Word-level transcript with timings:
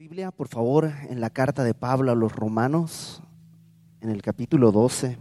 Biblia, 0.00 0.30
por 0.30 0.46
favor, 0.46 0.92
en 1.10 1.20
la 1.20 1.28
carta 1.28 1.64
de 1.64 1.74
Pablo 1.74 2.12
a 2.12 2.14
los 2.14 2.30
romanos, 2.30 3.20
en 4.00 4.10
el 4.10 4.22
capítulo 4.22 4.70
12. 4.70 5.18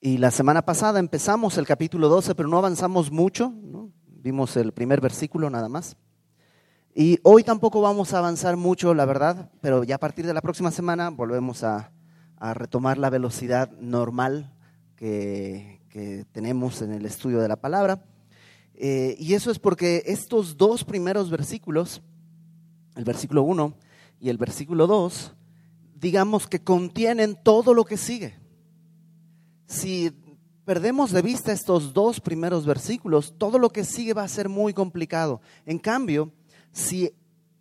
Y 0.00 0.18
la 0.18 0.32
semana 0.32 0.62
pasada 0.62 0.98
empezamos 0.98 1.56
el 1.56 1.68
capítulo 1.68 2.08
12, 2.08 2.34
pero 2.34 2.48
no 2.48 2.58
avanzamos 2.58 3.12
mucho, 3.12 3.52
vimos 4.08 4.56
el 4.56 4.72
primer 4.72 5.00
versículo 5.00 5.50
nada 5.50 5.68
más. 5.68 5.96
Y 6.96 7.20
hoy 7.22 7.44
tampoco 7.44 7.80
vamos 7.80 8.12
a 8.12 8.18
avanzar 8.18 8.56
mucho, 8.56 8.92
la 8.92 9.04
verdad, 9.04 9.52
pero 9.60 9.84
ya 9.84 9.94
a 9.94 9.98
partir 9.98 10.26
de 10.26 10.34
la 10.34 10.42
próxima 10.42 10.72
semana 10.72 11.10
volvemos 11.10 11.62
a, 11.62 11.92
retomar 12.40 12.98
la 12.98 13.08
velocidad 13.08 13.70
normal 13.78 14.52
que, 14.96 15.80
tenemos 16.32 16.82
en 16.82 16.90
el 16.90 17.06
estudio 17.06 17.38
de 17.38 17.46
la 17.46 17.56
palabra. 17.56 18.02
Eh, 18.74 19.14
y 19.16 19.34
eso 19.34 19.52
es 19.52 19.60
porque 19.60 20.02
estos 20.06 20.56
dos 20.56 20.84
primeros 20.84 21.30
versículos 21.30 22.02
el 22.96 23.04
versículo 23.04 23.42
1 23.42 23.74
y 24.20 24.28
el 24.30 24.38
versículo 24.38 24.86
2, 24.86 25.32
digamos 25.94 26.46
que 26.46 26.62
contienen 26.62 27.38
todo 27.42 27.74
lo 27.74 27.84
que 27.84 27.96
sigue. 27.96 28.34
Si 29.66 30.10
perdemos 30.64 31.12
de 31.12 31.22
vista 31.22 31.52
estos 31.52 31.92
dos 31.92 32.20
primeros 32.20 32.66
versículos, 32.66 33.34
todo 33.38 33.58
lo 33.58 33.70
que 33.70 33.84
sigue 33.84 34.14
va 34.14 34.24
a 34.24 34.28
ser 34.28 34.48
muy 34.48 34.74
complicado. 34.74 35.40
En 35.64 35.78
cambio, 35.78 36.32
si, 36.72 37.12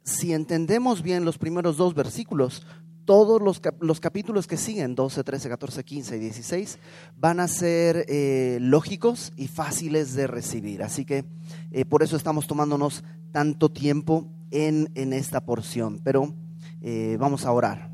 si 0.04 0.34
entendemos 0.34 1.02
bien 1.02 1.26
los 1.26 1.38
primeros 1.38 1.78
dos 1.78 1.94
versículos, 1.94 2.66
todos 3.06 3.42
los, 3.42 3.62
los, 3.80 4.00
capítulos 4.00 4.48
que 4.48 4.58
siguen, 4.58 4.96
12, 4.96 5.24
13, 5.24 5.50
14, 5.50 5.84
15 5.84 6.18
y 6.18 6.20
16, 6.20 6.80
van 7.16 7.40
a 7.40 7.48
ser 7.48 8.06
eh, 8.10 8.58
lógicos 8.60 9.32
y 9.38 9.48
fáciles 9.48 10.16
de 10.16 10.26
recibir. 10.26 10.82
Así 10.82 11.06
que 11.06 11.24
eh, 11.72 11.86
por 11.86 12.02
eso 12.02 12.18
estamos 12.18 12.48
tomándonos 12.48 13.04
tanto 13.32 13.70
tiempo 13.70 14.28
en, 14.52 15.14
esta 15.14 15.46
porción, 15.46 16.00
pero 16.04 16.34
eh, 16.82 17.18
vamos 17.20 17.46
a 17.46 17.52
orar. 17.52 17.92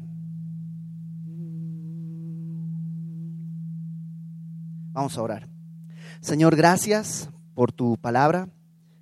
Vamos 4.92 5.18
a 5.18 5.22
orar. 5.22 5.50
Señor, 6.20 6.56
gracias 6.56 7.30
por 7.54 7.72
tu 7.72 7.98
palabra. 7.98 8.50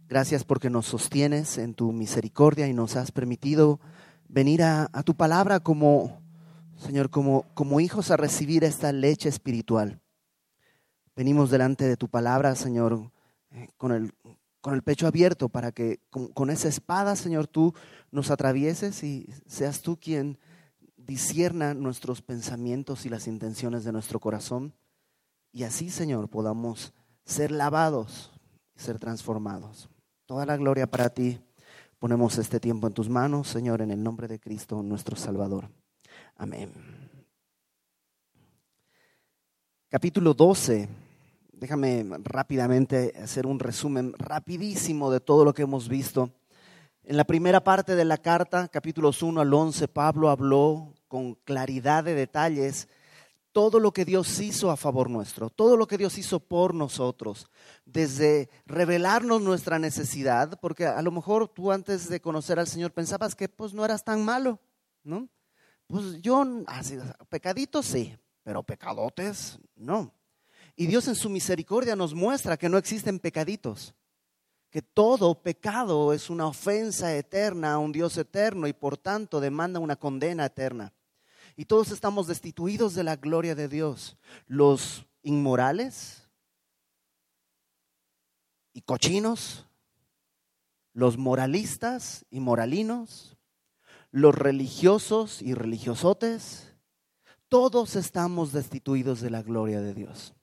Gracias 0.07 0.43
porque 0.43 0.69
nos 0.69 0.85
sostienes 0.85 1.57
en 1.57 1.73
tu 1.73 1.91
misericordia 1.91 2.67
y 2.67 2.73
nos 2.73 2.95
has 2.95 3.11
permitido 3.11 3.79
venir 4.27 4.63
a, 4.63 4.87
tu 5.03 5.15
palabra 5.15 5.59
como, 5.59 6.21
Señor, 6.77 7.09
como, 7.09 7.45
como 7.53 7.79
hijos 7.79 8.09
a 8.09 8.17
recibir 8.17 8.63
esta 8.63 8.91
leche 8.91 9.29
espiritual. 9.29 9.99
Venimos 11.15 11.51
delante 11.51 11.85
de 11.85 11.97
tu 11.97 12.07
palabra, 12.07 12.55
Señor, 12.55 13.11
eh, 13.51 13.67
con 13.77 13.91
el, 13.91 14.13
con 14.61 14.73
el 14.73 14.83
pecho 14.83 15.07
abierto 15.07 15.49
para 15.49 15.71
que 15.71 16.01
con, 16.09 16.49
esa 16.49 16.67
espada, 16.67 17.15
Señor, 17.15 17.47
tú 17.47 17.73
nos 18.11 18.31
atravieses 18.31 19.03
y 19.03 19.29
seas 19.47 19.81
tú 19.81 19.97
quien 19.97 20.37
disierna 20.97 21.73
nuestros 21.73 22.21
pensamientos 22.21 23.05
y 23.05 23.09
las 23.09 23.27
intenciones 23.27 23.83
de 23.83 23.91
nuestro 23.91 24.19
corazón. 24.19 24.73
Y 25.51 25.63
así, 25.63 25.89
Señor, 25.89 26.29
podamos 26.29 26.93
ser 27.25 27.51
lavados 27.51 28.31
y 28.75 28.81
ser 28.81 28.99
transformados. 28.99 29.89
Toda 30.25 30.45
la 30.45 30.57
gloria 30.57 30.87
para 30.87 31.09
ti. 31.09 31.39
Ponemos 31.97 32.37
este 32.37 32.59
tiempo 32.59 32.87
en 32.87 32.93
tus 32.93 33.09
manos, 33.09 33.47
Señor, 33.47 33.81
en 33.81 33.91
el 33.91 34.01
nombre 34.01 34.27
de 34.27 34.39
Cristo, 34.39 34.81
nuestro 34.83 35.15
Salvador. 35.15 35.69
Amén. 36.35 36.71
Capítulo 39.89 40.33
12 40.33 41.08
Déjame 41.59 42.05
rápidamente 42.23 43.13
hacer 43.21 43.45
un 43.45 43.59
resumen 43.59 44.13
rapidísimo 44.17 45.11
de 45.11 45.19
todo 45.19 45.43
lo 45.43 45.53
que 45.53 45.63
hemos 45.63 45.89
visto. 45.89 46.31
En 47.03 47.17
la 47.17 47.25
primera 47.25 47.61
parte 47.65 47.97
de 47.97 48.05
la 48.05 48.17
carta, 48.17 48.69
capítulos 48.69 49.21
1 49.21 49.41
al 49.41 49.53
11, 49.53 49.89
Pablo 49.89 50.29
habló 50.29 50.93
con 51.09 51.35
claridad 51.35 52.05
de 52.05 52.15
detalles 52.15 52.87
todo 53.51 53.81
lo 53.81 53.91
que 53.91 54.05
Dios 54.05 54.39
hizo 54.39 54.71
a 54.71 54.77
favor 54.77 55.09
nuestro, 55.09 55.49
todo 55.49 55.75
lo 55.75 55.85
que 55.85 55.97
Dios 55.97 56.17
hizo 56.17 56.39
por 56.39 56.73
nosotros, 56.73 57.49
desde 57.83 58.49
revelarnos 58.65 59.41
nuestra 59.41 59.79
necesidad, 59.79 60.57
porque 60.61 60.85
a 60.85 61.01
lo 61.01 61.11
mejor 61.11 61.49
tú 61.49 61.73
antes 61.73 62.07
de 62.07 62.21
conocer 62.21 62.57
al 62.57 62.67
Señor 62.67 62.93
pensabas 62.93 63.35
que 63.35 63.49
pues 63.49 63.73
no 63.73 63.83
eras 63.83 64.05
tan 64.05 64.23
malo, 64.23 64.61
¿no? 65.03 65.27
Pues 65.87 66.21
yo, 66.21 66.41
pecaditos 67.27 67.85
sí, 67.85 68.17
pero 68.43 68.63
pecadotes 68.63 69.59
no. 69.75 70.13
Y 70.79 70.87
Dios 70.87 71.09
en 71.09 71.15
su 71.15 71.29
misericordia 71.29 71.93
nos 71.97 72.13
muestra 72.13 72.55
que 72.55 72.69
no 72.69 72.77
existen 72.77 73.19
pecaditos, 73.19 73.93
que 74.69 74.81
todo 74.81 75.43
pecado 75.43 76.13
es 76.13 76.29
una 76.29 76.47
ofensa 76.47 77.13
eterna 77.13 77.73
a 77.73 77.79
un 77.79 77.91
Dios 77.91 78.17
eterno 78.17 78.65
y 78.65 78.71
por 78.71 78.95
tanto 78.95 79.41
demanda 79.41 79.81
una 79.81 79.97
condena 79.97 80.45
eterna. 80.45 80.93
Y 81.57 81.65
todos 81.65 81.91
estamos 81.91 82.27
destituidos 82.27 82.95
de 82.95 83.03
la 83.03 83.17
gloria 83.17 83.55
de 83.55 83.67
Dios. 83.67 84.15
Los 84.47 85.05
inmorales 85.21 86.29
y 88.71 88.79
cochinos, 88.79 89.65
los 90.93 91.17
moralistas 91.17 92.25
y 92.29 92.39
moralinos, 92.39 93.35
los 94.11 94.33
religiosos 94.33 95.41
y 95.41 95.53
religiosotes, 95.55 96.73
todos 97.49 97.97
estamos 97.97 98.53
destituidos 98.53 99.19
de 99.19 99.29
la 99.29 99.41
gloria 99.41 99.81
de 99.81 99.93
Dios 99.93 100.35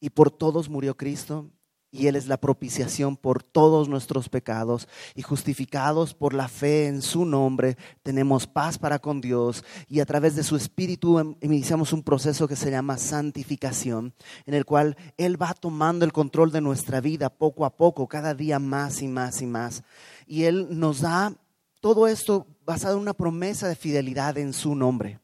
y 0.00 0.10
por 0.10 0.30
todos 0.30 0.68
murió 0.68 0.96
Cristo. 0.96 1.50
Y 1.90 2.06
Él 2.06 2.16
es 2.16 2.26
la 2.26 2.36
propiciación 2.36 3.16
por 3.16 3.42
todos 3.42 3.88
nuestros 3.88 4.28
pecados 4.28 4.88
y 5.14 5.22
justificados 5.22 6.12
por 6.12 6.34
la 6.34 6.46
fe 6.48 6.86
en 6.86 7.00
su 7.00 7.24
nombre, 7.24 7.78
tenemos 8.02 8.46
paz 8.46 8.76
para 8.76 8.98
con 8.98 9.22
Dios 9.22 9.64
y 9.88 10.00
a 10.00 10.04
través 10.04 10.36
de 10.36 10.42
su 10.42 10.54
Espíritu 10.54 11.18
em, 11.18 11.34
iniciamos 11.40 11.94
un 11.94 12.02
proceso 12.02 12.46
que 12.46 12.56
se 12.56 12.70
llama 12.70 12.98
santificación, 12.98 14.12
en 14.44 14.52
el 14.52 14.66
cual 14.66 14.98
Él 15.16 15.40
va 15.40 15.54
tomando 15.54 16.04
el 16.04 16.12
control 16.12 16.52
de 16.52 16.60
nuestra 16.60 17.00
vida 17.00 17.30
poco 17.30 17.64
a 17.64 17.74
poco, 17.74 18.06
cada 18.06 18.34
día 18.34 18.58
más 18.58 19.00
y 19.00 19.08
más 19.08 19.40
y 19.40 19.46
más. 19.46 19.82
Y 20.26 20.42
Él 20.42 20.68
nos 20.78 21.00
da 21.00 21.32
todo 21.80 22.06
esto 22.06 22.46
basado 22.66 22.96
en 22.96 23.00
una 23.00 23.14
promesa 23.14 23.66
de 23.66 23.76
fidelidad 23.76 24.36
en 24.36 24.52
su 24.52 24.74
nombre. 24.74 25.20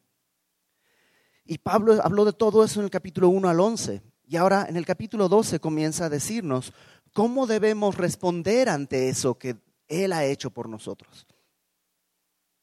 Y 1.44 1.58
Pablo 1.58 2.00
habló 2.02 2.24
de 2.24 2.32
todo 2.32 2.64
eso 2.64 2.80
en 2.80 2.84
el 2.84 2.90
capítulo 2.90 3.28
1 3.28 3.50
al 3.50 3.60
11. 3.60 4.13
Y 4.26 4.36
ahora 4.36 4.66
en 4.68 4.76
el 4.76 4.86
capítulo 4.86 5.28
12 5.28 5.60
comienza 5.60 6.06
a 6.06 6.10
decirnos 6.10 6.72
cómo 7.12 7.46
debemos 7.46 7.96
responder 7.96 8.68
ante 8.68 9.08
eso 9.08 9.38
que 9.38 9.56
Él 9.88 10.12
ha 10.12 10.24
hecho 10.24 10.50
por 10.50 10.68
nosotros. 10.68 11.26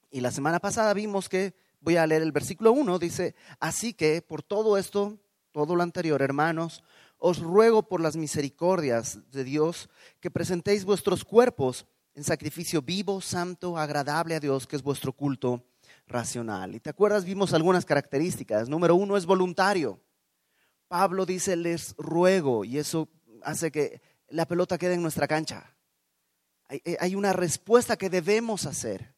Y 0.10 0.22
la 0.22 0.32
semana 0.32 0.60
pasada 0.60 0.94
vimos 0.94 1.30
que, 1.30 1.54
voy 1.80 1.96
a 1.96 2.06
leer 2.06 2.22
el 2.22 2.32
versículo 2.32 2.72
1, 2.74 3.00
dice, 3.00 3.36
así 3.60 3.94
que 3.94 4.22
por 4.22 4.44
todo 4.44 4.78
esto, 4.78 5.18
todo 5.52 5.76
lo 5.76 5.84
anterior, 5.84 6.22
hermanos, 6.22 6.84
os 7.18 7.40
ruego 7.40 7.84
por 7.84 8.02
las 8.02 8.18
misericordias 8.18 9.20
de 9.32 9.44
Dios 9.44 9.90
que 10.20 10.32
presentéis 10.32 10.84
vuestros 10.86 11.24
cuerpos 11.24 11.86
en 12.14 12.24
sacrificio 12.24 12.82
vivo, 12.82 13.22
santo, 13.22 13.78
agradable 13.78 14.36
a 14.36 14.40
Dios, 14.40 14.68
que 14.68 14.76
es 14.76 14.84
vuestro 14.84 15.14
culto 15.14 15.64
racional. 16.08 16.76
Y 16.76 16.80
te 16.80 16.90
acuerdas, 16.90 17.24
vimos 17.24 17.54
algunas 17.54 17.86
características. 17.86 18.68
Número 18.68 18.96
uno 18.96 19.16
es 19.16 19.26
voluntario. 19.26 20.00
Pablo 20.92 21.26
dice, 21.26 21.56
les 21.56 21.96
ruego, 21.96 22.66
y 22.66 22.78
eso 22.78 23.08
hace 23.44 23.72
que 23.72 24.02
la 24.28 24.46
pelota 24.46 24.78
quede 24.78 24.96
en 24.96 25.02
nuestra 25.02 25.26
cancha. 25.26 25.74
Hay, 26.68 26.82
eh, 26.84 27.16
una 27.16 27.32
respuesta 27.32 27.96
que 27.96 28.10
debemos 28.10 28.66
hacer. 28.66 29.16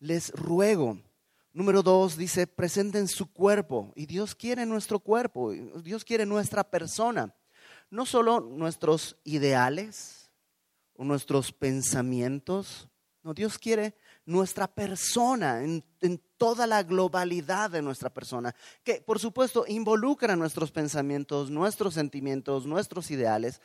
Les 0.00 0.30
ruego. 0.32 1.00
Número 1.54 1.82
dos 1.82 2.18
dice, 2.18 2.46
presenten 2.46 3.08
su 3.08 3.32
cuerpo. 3.32 3.90
Y 3.96 4.04
Dios 4.04 4.34
quiere 4.34 4.66
nuestro 4.66 4.98
cuerpo, 4.98 5.52
Dios 5.82 6.04
quiere 6.04 6.26
nuestra 6.26 6.62
persona. 6.62 7.34
No 7.88 8.04
solo 8.04 8.40
nuestros 8.40 9.16
ideales 9.24 10.30
o 10.92 11.04
nuestros 11.04 11.52
pensamientos, 11.52 12.90
no, 13.22 13.32
Dios 13.32 13.58
quiere 13.58 13.94
nuestra 14.28 14.66
persona, 14.68 15.64
en, 15.64 15.82
toda 16.36 16.66
la 16.66 16.82
globalidad 16.82 17.70
de 17.70 17.82
nuestra 17.82 18.10
persona, 18.10 18.54
que 18.84 19.00
por 19.00 19.18
supuesto 19.18 19.64
involucra 19.66 20.36
nuestros 20.36 20.70
pensamientos, 20.70 21.50
nuestros 21.50 21.94
sentimientos, 21.94 22.66
nuestros 22.66 23.10
ideales, 23.10 23.60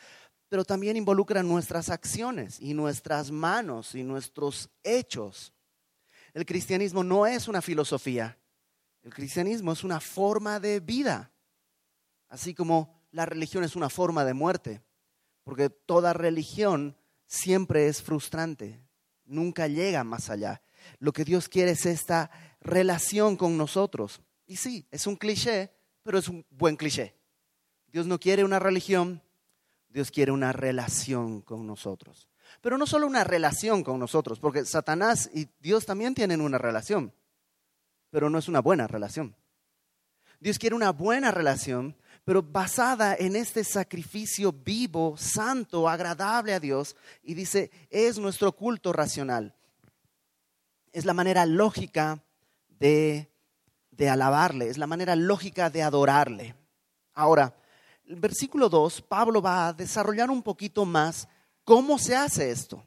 pero 0.47 0.63
también 0.63 0.97
involucra 0.97 1.43
nuestras 1.43 1.89
acciones 1.89 2.59
y 2.59 2.73
nuestras 2.73 3.29
manos 3.29 3.93
y 3.93 4.03
nuestros 4.03 4.69
hechos. 4.83 5.53
El 6.33 6.45
cristianismo 6.45 7.03
no 7.03 7.27
es 7.27 7.47
una 7.47 7.61
filosofía, 7.61 8.39
el 9.03 9.13
cristianismo 9.13 9.73
es 9.73 9.83
una 9.83 9.99
forma 9.99 10.59
de 10.59 10.79
vida, 10.79 11.31
así 12.29 12.55
como 12.55 13.03
la 13.11 13.25
religión 13.25 13.63
es 13.63 13.75
una 13.75 13.89
forma 13.89 14.23
de 14.25 14.33
muerte, 14.33 14.81
porque 15.43 15.69
toda 15.69 16.13
religión 16.13 16.97
siempre 17.27 17.87
es 17.87 18.01
frustrante, 18.01 18.82
nunca 19.25 19.67
llega 19.67 20.03
más 20.03 20.29
allá. 20.29 20.61
Lo 20.99 21.13
que 21.13 21.25
Dios 21.25 21.49
quiere 21.49 21.71
es 21.71 21.85
esta 21.85 22.29
relación 22.61 23.37
con 23.37 23.57
nosotros. 23.57 24.21
Y 24.45 24.57
sí, 24.57 24.87
es 24.91 25.07
un 25.07 25.15
cliché, 25.15 25.71
pero 26.03 26.17
es 26.17 26.27
un 26.27 26.45
buen 26.49 26.75
cliché. 26.75 27.15
Dios 27.87 28.07
no 28.07 28.19
quiere 28.19 28.43
una 28.43 28.59
religión, 28.59 29.21
Dios 29.89 30.11
quiere 30.11 30.31
una 30.31 30.51
relación 30.51 31.41
con 31.41 31.67
nosotros. 31.67 32.27
Pero 32.61 32.77
no 32.77 32.85
solo 32.85 33.07
una 33.07 33.23
relación 33.23 33.83
con 33.83 33.99
nosotros, 33.99 34.39
porque 34.39 34.65
Satanás 34.65 35.29
y 35.33 35.47
Dios 35.59 35.85
también 35.85 36.13
tienen 36.13 36.41
una 36.41 36.57
relación, 36.57 37.13
pero 38.09 38.29
no 38.29 38.37
es 38.37 38.47
una 38.47 38.61
buena 38.61 38.87
relación. 38.87 39.35
Dios 40.39 40.59
quiere 40.59 40.75
una 40.75 40.91
buena 40.91 41.31
relación, 41.31 41.95
pero 42.23 42.41
basada 42.41 43.15
en 43.15 43.35
este 43.35 43.63
sacrificio 43.63 44.51
vivo, 44.51 45.15
santo, 45.17 45.89
agradable 45.89 46.53
a 46.53 46.59
Dios, 46.59 46.95
y 47.21 47.33
dice, 47.33 47.69
es 47.89 48.17
nuestro 48.17 48.53
culto 48.53 48.93
racional. 48.93 49.53
Es 50.91 51.05
la 51.05 51.13
manera 51.13 51.45
lógica 51.45 52.23
de, 52.69 53.29
de 53.91 54.09
alabarle, 54.09 54.69
es 54.69 54.77
la 54.77 54.87
manera 54.87 55.15
lógica 55.15 55.69
de 55.69 55.83
adorarle. 55.83 56.55
Ahora, 57.13 57.55
el 58.05 58.15
versículo 58.15 58.69
2, 58.69 59.01
Pablo 59.01 59.41
va 59.41 59.67
a 59.67 59.73
desarrollar 59.73 60.29
un 60.29 60.43
poquito 60.43 60.85
más 60.85 61.27
cómo 61.63 61.97
se 61.97 62.15
hace 62.15 62.51
esto. 62.51 62.85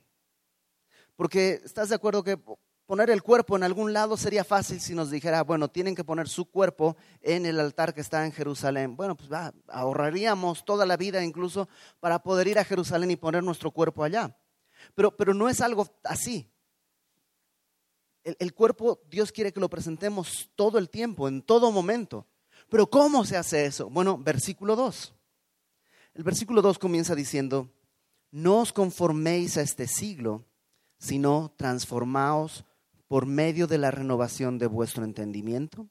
Porque 1.15 1.61
estás 1.65 1.89
de 1.89 1.95
acuerdo 1.95 2.23
que 2.23 2.39
poner 2.87 3.11
el 3.11 3.23
cuerpo 3.23 3.57
en 3.57 3.65
algún 3.65 3.93
lado 3.93 4.17
sería 4.17 4.45
fácil 4.45 4.81
si 4.81 4.95
nos 4.95 5.11
dijera, 5.11 5.43
bueno, 5.43 5.69
tienen 5.69 5.95
que 5.95 6.05
poner 6.05 6.29
su 6.29 6.47
cuerpo 6.47 6.97
en 7.21 7.45
el 7.45 7.59
altar 7.59 7.93
que 7.93 8.01
está 8.01 8.25
en 8.25 8.33
Jerusalén. 8.33 8.97
Bueno, 8.97 9.17
pues 9.17 9.31
va, 9.31 9.53
ahorraríamos 9.69 10.65
toda 10.65 10.87
la 10.87 10.97
vida 10.97 11.23
incluso 11.23 11.69
para 12.01 12.23
poder 12.23 12.47
ir 12.47 12.59
a 12.59 12.65
Jerusalén 12.65 13.11
y 13.11 13.17
poner 13.17 13.43
nuestro 13.43 13.73
cuerpo 13.73 14.05
allá. 14.05 14.37
Pero, 14.95 15.17
pero 15.17 15.35
no 15.35 15.49
es 15.49 15.61
algo 15.61 15.89
así. 16.05 16.49
El, 18.23 18.37
el 18.39 18.55
cuerpo 18.55 19.01
Dios 19.11 19.33
quiere 19.33 19.53
que 19.53 19.61
lo 19.61 19.69
presentemos 19.69 20.51
todo 20.55 20.79
el 20.79 20.89
tiempo, 20.89 21.27
en 21.27 21.43
todo 21.43 21.73
momento. 21.73 22.27
Pero 22.69 22.89
¿cómo 22.89 23.25
se 23.25 23.37
hace 23.37 23.67
eso? 23.67 23.91
Bueno, 23.91 24.17
versículo 24.17 24.77
2. 24.77 25.13
El 26.15 26.23
versículo 26.23 26.63
2 26.63 26.79
comienza 26.79 27.15
diciendo, 27.15 27.69
no 28.31 28.61
os 28.61 28.73
conforméis 28.73 29.57
a 29.57 29.63
este 29.63 29.87
siglo, 29.87 30.45
sino 30.99 31.53
transformaos 31.57 32.65
por 33.09 33.27
medio 33.27 33.67
de 33.67 33.79
la 33.79 33.91
renovación 33.91 34.59
de 34.59 34.67
vuestro 34.67 35.05
entendimiento, 35.05 35.89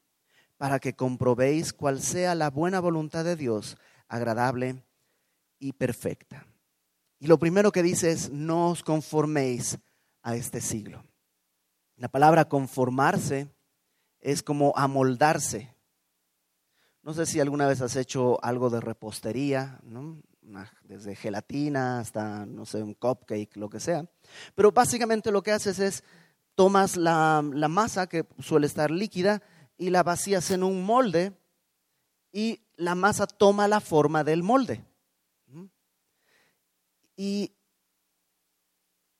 para 0.58 0.80
que 0.80 0.96
comprobéis 0.96 1.74
cuál 1.74 2.02
sea 2.02 2.36
la 2.36 2.50
buena 2.50 2.80
voluntad 2.80 3.24
de 3.26 3.36
Dios, 3.36 3.78
agradable 4.08 4.84
y 5.60 5.74
perfecta. 5.74 6.48
Y 7.20 7.28
lo 7.28 7.40
primero 7.40 7.72
que 7.72 7.84
dice 7.84 8.12
es, 8.12 8.30
no 8.32 8.70
os 8.72 8.84
conforméis 8.84 9.78
a 10.22 10.36
este 10.36 10.62
siglo. 10.62 11.04
La 11.98 12.10
palabra 12.10 12.46
conformarse 12.46 13.50
es 14.20 14.44
como 14.44 14.74
amoldarse, 14.76 15.76
no 17.06 17.14
sé 17.14 17.28
si 17.28 17.40
alguna 17.40 17.68
vez 17.68 17.82
has 17.82 17.96
hecho 17.98 18.44
algo 18.44 18.72
de 18.72 18.82
repostería, 18.82 19.80
desde 20.86 21.16
gelatina 21.16 22.00
hasta, 22.00 22.48
no 22.48 22.66
sé, 22.66 22.82
un 22.82 22.96
cupcake, 22.96 23.56
lo 23.58 23.70
que 23.70 23.80
sea. 23.80 24.10
Pero 24.56 24.72
básicamente 24.72 25.32
lo 25.32 25.44
que 25.44 25.52
haces 25.52 25.78
es, 25.78 26.04
tomas 26.56 26.98
la, 26.98 27.42
masa 27.42 28.08
que 28.08 28.26
suele 28.40 28.68
estar 28.68 28.92
líquida 28.92 29.44
y 29.78 29.90
la 29.90 30.04
vacías 30.04 30.52
en 30.52 30.64
un 30.64 30.84
molde 30.84 31.34
y 32.32 32.62
la 32.76 32.96
masa 32.96 33.28
toma 33.28 33.68
la 33.68 33.80
forma 33.80 34.24
del 34.24 34.44
molde. 34.44 34.86
Y 37.18 37.54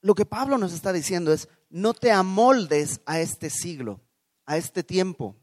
lo 0.02 0.16
que 0.16 0.26
Pablo 0.26 0.58
nos 0.58 0.74
está 0.74 0.92
diciendo 0.92 1.32
es, 1.32 1.48
no 1.70 1.94
te 1.94 2.12
amoldes 2.12 3.02
a 3.06 3.20
este 3.20 3.50
siglo, 3.50 4.02
a 4.46 4.58
este 4.58 4.84
tiempo. 4.84 5.36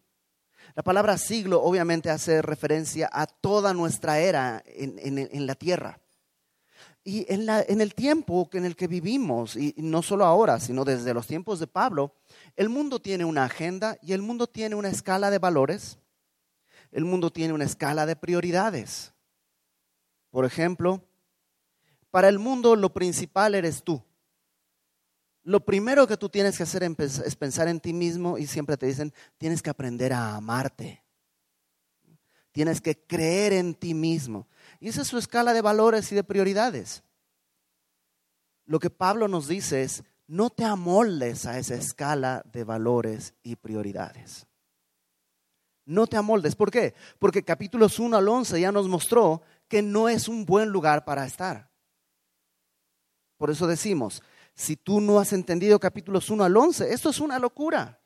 La 0.74 0.82
palabra 0.82 1.18
siglo 1.18 1.62
obviamente 1.62 2.10
hace 2.10 2.42
referencia 2.42 3.08
a 3.12 3.26
toda 3.26 3.74
nuestra 3.74 4.20
era 4.20 4.62
en, 4.66 5.46
la 5.46 5.54
tierra. 5.54 6.01
Y 7.04 7.26
en, 7.32 7.48
en, 7.48 7.80
el 7.80 7.94
tiempo 7.94 8.48
en 8.52 8.64
el 8.64 8.76
que 8.76 8.86
vivimos, 8.86 9.56
y 9.56 9.74
no 9.78 10.02
solo 10.02 10.24
ahora, 10.24 10.60
sino 10.60 10.84
desde 10.84 11.12
los 11.12 11.26
tiempos 11.26 11.58
de 11.58 11.66
Pablo, 11.66 12.14
el 12.54 12.68
mundo 12.68 13.00
tiene 13.00 13.24
una 13.24 13.44
agenda 13.44 13.98
y 14.02 14.12
el 14.12 14.22
mundo 14.22 14.46
tiene 14.46 14.76
una 14.76 14.88
escala 14.88 15.30
de 15.30 15.38
valores, 15.38 15.98
el 16.92 17.04
mundo 17.04 17.32
tiene 17.32 17.54
una 17.54 17.64
escala 17.64 18.06
de 18.06 18.14
prioridades. 18.14 19.12
Por 20.30 20.44
ejemplo, 20.44 21.02
para 22.10 22.28
el 22.28 22.38
mundo 22.38 22.76
lo 22.76 22.92
principal 22.92 23.54
eres 23.54 23.82
tú. 23.82 24.02
Lo 25.44 25.64
primero 25.64 26.06
que 26.06 26.16
tú 26.16 26.28
tienes 26.28 26.56
que 26.56 26.62
hacer 26.62 26.84
es 26.84 27.36
pensar 27.36 27.66
en 27.66 27.80
ti 27.80 27.92
mismo 27.92 28.38
y 28.38 28.46
siempre 28.46 28.76
te 28.76 28.86
dicen, 28.86 29.12
tienes 29.38 29.60
que 29.60 29.70
aprender 29.70 30.12
a 30.12 30.36
amarte. 30.36 31.01
Tienes 32.52 32.80
que 32.80 32.98
creer 32.98 33.52
en 33.54 33.74
ti 33.74 33.94
mismo. 33.94 34.46
Y 34.78 34.88
esa 34.88 35.02
es 35.02 35.08
su 35.08 35.18
escala 35.18 35.52
de 35.52 35.62
valores 35.62 36.12
y 36.12 36.14
de 36.14 36.24
prioridades. 36.24 37.02
Lo 38.66 38.78
que 38.78 38.90
Pablo 38.90 39.26
nos 39.26 39.48
dice 39.48 39.82
es, 39.82 40.04
no 40.26 40.50
te 40.50 40.64
amoldes 40.64 41.46
a 41.46 41.58
esa 41.58 41.74
escala 41.74 42.42
de 42.52 42.64
valores 42.64 43.34
y 43.42 43.56
prioridades. 43.56 44.46
No 45.84 46.06
te 46.06 46.16
amoldes. 46.16 46.54
¿Por 46.54 46.70
qué? 46.70 46.94
Porque 47.18 47.42
capítulos 47.42 47.98
1 47.98 48.16
al 48.16 48.28
11 48.28 48.60
ya 48.60 48.70
nos 48.70 48.88
mostró 48.88 49.42
que 49.66 49.82
no 49.82 50.08
es 50.08 50.28
un 50.28 50.46
buen 50.46 50.68
lugar 50.68 51.04
para 51.04 51.26
estar. 51.26 51.70
Por 53.36 53.50
eso 53.50 53.66
decimos, 53.66 54.22
si 54.54 54.76
tú 54.76 55.00
no 55.00 55.18
has 55.18 55.32
entendido 55.32 55.80
capítulos 55.80 56.30
1 56.30 56.44
al 56.44 56.56
11. 56.56 56.92
Esto 56.92 57.10
es 57.10 57.20
una 57.20 57.38
locura. 57.38 58.01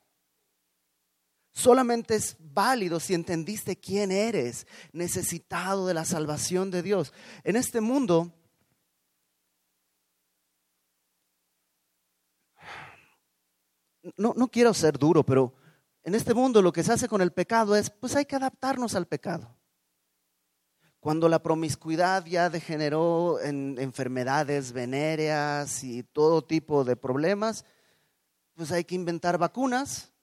Solamente 1.57 2.13
es 2.13 2.37
válido 2.39 2.99
si 2.99 3.15
entendiste 3.15 3.79
quién 3.79 4.11
eres, 4.11 4.67
necesitado 4.91 5.87
de 5.87 5.95
la 5.95 6.05
salvación 6.05 6.69
de 6.69 6.83
Dios. 6.83 7.13
En 7.43 7.55
este 7.55 7.81
mundo, 7.81 8.31
no, 14.17 14.35
no 14.37 14.47
quiero 14.49 14.71
ser 14.75 14.99
duro, 14.99 15.25
pero 15.25 15.55
en 16.03 16.13
este 16.13 16.35
mundo 16.35 16.61
lo 16.61 16.71
que 16.71 16.83
se 16.83 16.93
hace 16.93 17.07
con 17.07 17.23
el 17.23 17.33
pecado 17.33 17.75
es, 17.75 17.89
pues 17.89 18.15
hay 18.15 18.25
que 18.25 18.35
adaptarnos 18.35 18.93
al 18.93 19.07
pecado. 19.07 19.57
Cuando 20.99 21.27
la 21.27 21.41
promiscuidad 21.41 22.23
ya 22.27 22.51
degeneró 22.51 23.39
en 23.41 23.79
enfermedades 23.79 24.73
venéreas 24.73 25.83
y 25.83 26.03
todo 26.03 26.45
tipo 26.45 26.83
de 26.83 26.95
problemas, 26.95 27.65
pues 28.53 28.71
hay 28.71 28.83
que 28.83 28.93
inventar 28.93 29.39
vacunas, 29.39 30.13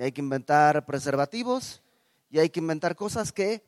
y 0.00 0.02
hay 0.02 0.12
que 0.12 0.22
inventar 0.22 0.86
preservativos, 0.86 1.82
y 2.30 2.38
hay 2.38 2.48
que 2.48 2.60
inventar 2.60 2.96
cosas 2.96 3.32
que 3.32 3.62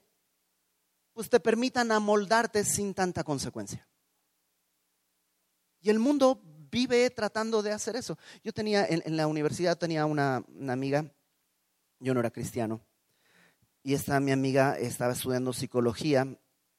pues 1.13 1.29
te 1.29 1.39
permitan 1.41 1.93
amoldarte 1.93 2.65
sin 2.65 2.95
tanta 2.95 3.23
consecuencia. 3.23 3.87
Y 5.83 5.91
el 5.91 5.99
mundo 5.99 6.41
vive 6.71 7.11
tratando 7.11 7.63
de 7.63 7.73
hacer 7.73 7.97
eso. 7.97 8.17
Yo 8.43 8.55
tenía, 8.55 8.87
en, 8.87 9.15
la 9.15 9.27
universidad 9.27 9.77
tenía 9.77 10.07
una, 10.07 10.43
amiga, 10.71 11.05
yo 11.99 12.15
no 12.15 12.21
era 12.21 12.31
cristiano, 12.31 12.81
y 13.83 13.93
esta 13.93 14.19
mi 14.19 14.33
amiga 14.33 14.79
estaba 14.79 15.13
estudiando 15.13 15.53
psicología 15.53 16.39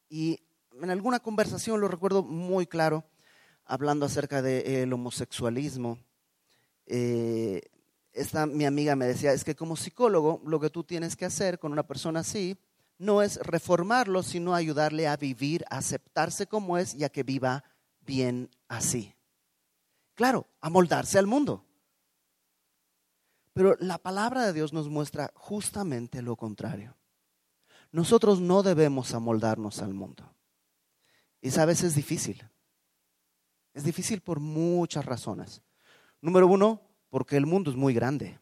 y 0.10 0.40
en 0.82 0.90
alguna 0.90 1.20
conversación, 1.20 1.80
lo 1.80 1.90
recuerdo 1.90 2.24
muy 2.24 2.66
claro, 2.66 3.04
hablando 3.66 4.08
acerca 4.08 4.42
del 4.42 4.92
homosexualismo, 4.92 6.00
eh, 6.88 7.62
esta 8.14 8.46
mi 8.46 8.66
amiga 8.66 8.96
me 8.96 9.06
decía, 9.06 9.34
es 9.34 9.44
que 9.44 9.56
como 9.56 9.76
psicólogo 9.76 10.42
lo 10.46 10.60
que 10.60 10.70
tú 10.70 10.84
tienes 10.84 11.16
que 11.16 11.26
hacer 11.26 11.60
con 11.60 11.72
una 11.72 11.86
persona 11.86 12.22
así 12.22 12.58
no 12.98 13.22
es 13.22 13.38
reformarlo, 13.38 14.24
sino 14.24 14.54
ayudarle 14.54 15.08
a 15.08 15.18
vivir, 15.18 15.66
a 15.70 15.78
aceptarse 15.78 16.48
como 16.48 16.78
es 16.78 16.94
y 16.94 17.04
a 17.04 17.10
que 17.10 17.24
viva 17.24 17.64
bien 18.02 18.50
así. 18.68 19.16
Claro, 20.14 20.48
a 20.62 20.70
moldarse 20.70 21.18
al 21.18 21.28
mundo. 21.28 21.66
Pero 23.54 23.76
la 23.80 23.98
palabra 23.98 24.46
de 24.46 24.54
Dios 24.54 24.74
nos 24.74 24.90
muestra 24.90 25.32
justamente 25.36 26.22
lo 26.22 26.36
contrario. 26.36 26.96
Nosotros 27.92 28.40
no 28.40 28.64
debemos 28.64 29.14
amoldarnos 29.14 29.82
al 29.82 29.94
mundo. 29.94 30.36
Y 31.42 31.52
sabes, 31.52 31.84
es 31.84 31.94
difícil. 31.94 32.44
Es 33.74 33.84
difícil 33.84 34.22
por 34.22 34.40
muchas 34.40 35.06
razones. 35.06 35.62
Número 36.22 36.48
uno, 36.48 36.82
porque 37.14 37.38
el 37.38 37.46
mundo 37.46 37.70
es 37.70 37.78
muy 37.78 37.94
grande. 37.94 38.40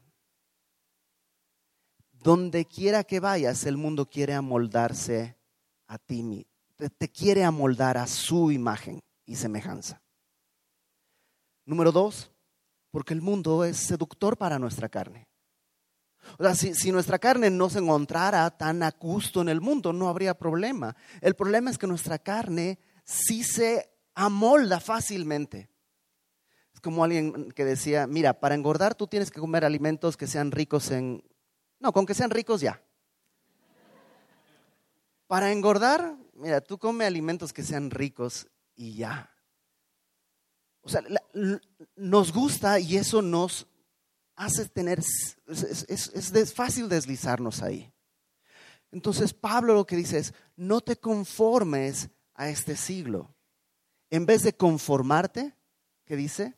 Donde 2.14 2.64
quiera 2.64 3.04
que 3.04 3.20
vayas, 3.20 3.66
el 3.66 3.76
mundo 3.76 4.10
quiere 4.10 4.34
amoldarse 4.34 5.36
a 5.88 5.98
ti, 5.98 6.48
te 6.98 7.10
quiere 7.10 7.44
amoldar 7.44 7.98
a 7.98 8.08
su 8.08 8.50
imagen 8.50 9.02
y 9.26 9.36
semejanza. 9.36 10.02
Número 11.66 11.92
dos, 11.92 12.32
porque 12.92 13.14
el 13.14 13.22
mundo 13.22 13.66
es 13.66 13.76
seductor 13.76 14.38
para 14.38 14.58
nuestra 14.58 14.88
carne. 14.88 15.28
O 16.40 16.44
sea, 16.46 16.56
si, 16.56 16.94
nuestra 16.94 17.20
carne 17.20 17.50
no 17.50 17.70
se 17.70 17.80
encontrara 17.80 18.50
tan 18.52 18.84
a 18.84 18.92
gusto 18.92 19.42
en 19.42 19.50
el 19.50 19.60
mundo, 19.60 19.92
no 19.92 20.08
habría 20.08 20.34
problema. 20.34 20.96
El 21.20 21.36
problema 21.36 21.72
es 21.72 21.78
que 21.78 21.88
nuestra 21.88 22.20
carne 22.20 22.80
sí 23.04 23.44
se 23.44 23.92
amolda 24.16 24.80
fácilmente. 24.80 25.71
Como 26.82 27.04
alguien 27.04 27.52
que 27.52 27.66
decía, 27.66 28.08
mira, 28.08 28.40
para 28.40 28.56
engordar 28.56 28.96
tú 28.96 29.08
tienes 29.08 29.32
que 29.32 29.40
comer 29.40 29.66
alimentos 29.66 30.18
que 30.18 30.28
sean 30.28 30.52
ricos 30.52 30.92
en... 30.92 31.24
No, 31.80 31.94
con 31.94 32.06
que 32.06 32.14
sean 32.14 32.30
ricos 32.30 32.62
ya. 32.62 32.82
Para 35.28 35.52
engordar, 35.52 36.18
mira, 36.34 36.62
tú 36.62 36.78
come 36.78 37.06
alimentos 37.06 37.54
que 37.54 37.64
sean 37.64 37.90
ricos 37.90 38.48
y 38.76 38.96
ya. 38.96 39.32
O 40.82 40.90
sea, 40.90 41.04
nos 41.96 42.34
gusta 42.34 42.80
y 42.80 42.98
eso 42.98 43.22
nos 43.22 43.68
hace 44.36 44.68
tener, 44.68 45.00
es 45.48 46.54
fácil 46.54 46.90
deslizarnos 46.90 47.62
ahí. 47.62 47.94
Entonces 48.92 49.34
Pablo 49.34 49.74
lo 49.74 49.86
que 49.86 49.96
dice 49.96 50.18
es, 50.18 50.34
no 50.56 50.82
te 50.82 50.98
conformes 50.98 52.10
a 52.34 52.50
este 52.50 52.76
siglo. 52.76 53.34
En 54.10 54.26
vez 54.26 54.42
de 54.44 54.54
conformarte, 54.54 55.56
¿qué 56.06 56.16
dice? 56.16 56.58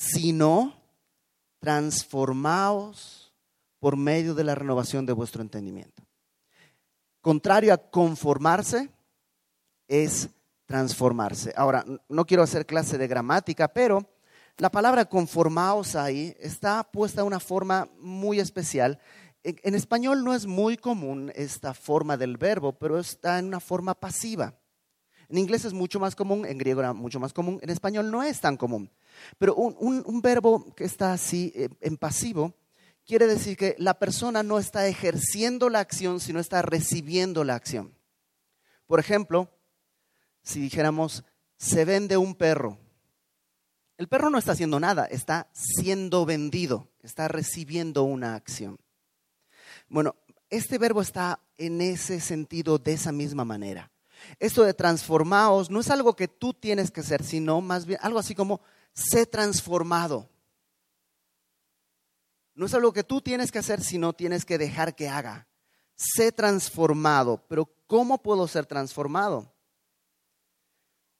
Sino 0.00 0.74
transformaos 1.58 3.34
por 3.78 3.96
medio 3.96 4.34
de 4.34 4.44
la 4.44 4.54
renovación 4.54 5.04
de 5.04 5.12
vuestro 5.12 5.42
entendimiento. 5.42 6.02
Contrario 7.20 7.74
a 7.74 7.76
conformarse, 7.76 8.88
es 9.86 10.30
transformarse. 10.64 11.52
Ahora, 11.54 11.84
no 12.08 12.24
quiero 12.24 12.42
hacer 12.42 12.64
clase 12.64 12.96
de 12.96 13.08
gramática, 13.08 13.68
pero 13.68 14.08
la 14.56 14.70
palabra 14.70 15.04
conformaos 15.04 15.96
ahí 15.96 16.34
está 16.40 16.82
puesta 16.82 17.20
de 17.20 17.26
una 17.26 17.40
forma 17.40 17.88
muy 17.98 18.40
especial. 18.40 18.98
En, 19.42 19.74
español 19.74 20.24
no 20.24 20.34
es 20.34 20.46
muy 20.46 20.76
común 20.76 21.30
esta 21.34 21.74
forma 21.74 22.16
del 22.16 22.36
verbo, 22.38 22.72
pero 22.72 22.98
está 22.98 23.38
en 23.38 23.46
una 23.46 23.60
forma 23.60 23.94
pasiva. 23.94 24.54
En 25.28 25.38
inglés 25.38 25.64
es 25.64 25.72
mucho 25.72 26.00
más 26.00 26.14
común, 26.14 26.46
en 26.46 26.58
griego 26.58 26.80
era 26.80 26.92
mucho 26.92 27.20
más 27.20 27.32
común, 27.32 27.58
en 27.62 27.70
español 27.70 28.10
no 28.10 28.22
es 28.22 28.40
tan 28.40 28.56
común. 28.56 28.90
Pero 29.38 29.54
un, 29.54 30.20
verbo 30.22 30.74
que 30.74 30.84
está 30.84 31.12
así 31.12 31.52
eh, 31.54 31.68
en 31.80 31.96
pasivo 31.96 32.54
quiere 33.06 33.26
decir 33.26 33.56
que 33.56 33.74
la 33.78 33.98
persona 33.98 34.42
no 34.42 34.58
está 34.58 34.86
ejerciendo 34.86 35.68
la 35.68 35.80
acción, 35.80 36.20
sino 36.20 36.38
está 36.38 36.62
recibiendo 36.62 37.42
la 37.44 37.54
acción. 37.54 37.94
Por 38.86 39.00
ejemplo, 39.00 39.50
si 40.42 40.60
dijéramos, 40.60 41.24
se 41.56 41.84
vende 41.84 42.16
un 42.16 42.34
perro. 42.34 42.78
El 43.96 44.08
perro 44.08 44.30
no 44.30 44.38
está 44.38 44.52
haciendo 44.52 44.80
nada, 44.80 45.04
está 45.06 45.50
siendo 45.52 46.24
vendido, 46.24 46.88
está 47.02 47.28
recibiendo 47.28 48.04
una 48.04 48.34
acción. 48.34 48.78
Bueno, 49.88 50.16
este 50.48 50.78
verbo 50.78 51.02
está 51.02 51.40
en 51.58 51.80
ese 51.80 52.20
sentido 52.20 52.78
de 52.78 52.94
esa 52.94 53.12
misma 53.12 53.44
manera. 53.44 53.90
Esto 54.38 54.64
de 54.64 54.74
transformaos 54.74 55.70
no 55.70 55.80
es 55.80 55.90
algo 55.90 56.14
que 56.14 56.28
tú 56.28 56.54
tienes 56.54 56.90
que 56.90 57.02
ser, 57.02 57.22
sino 57.22 57.60
más 57.60 57.86
bien 57.86 57.98
algo 58.02 58.18
así 58.18 58.34
como 58.34 58.60
sé 58.94 59.26
transformado. 59.26 60.28
No 62.54 62.66
es 62.66 62.74
algo 62.74 62.92
que 62.92 63.04
tú 63.04 63.20
tienes 63.20 63.50
que 63.50 63.58
hacer, 63.58 63.82
sino 63.82 64.12
tienes 64.12 64.44
que 64.44 64.58
dejar 64.58 64.94
que 64.94 65.08
haga. 65.08 65.48
Sé 65.94 66.32
transformado. 66.32 67.44
Pero 67.48 67.72
¿cómo 67.86 68.18
puedo 68.18 68.46
ser 68.48 68.66
transformado? 68.66 69.54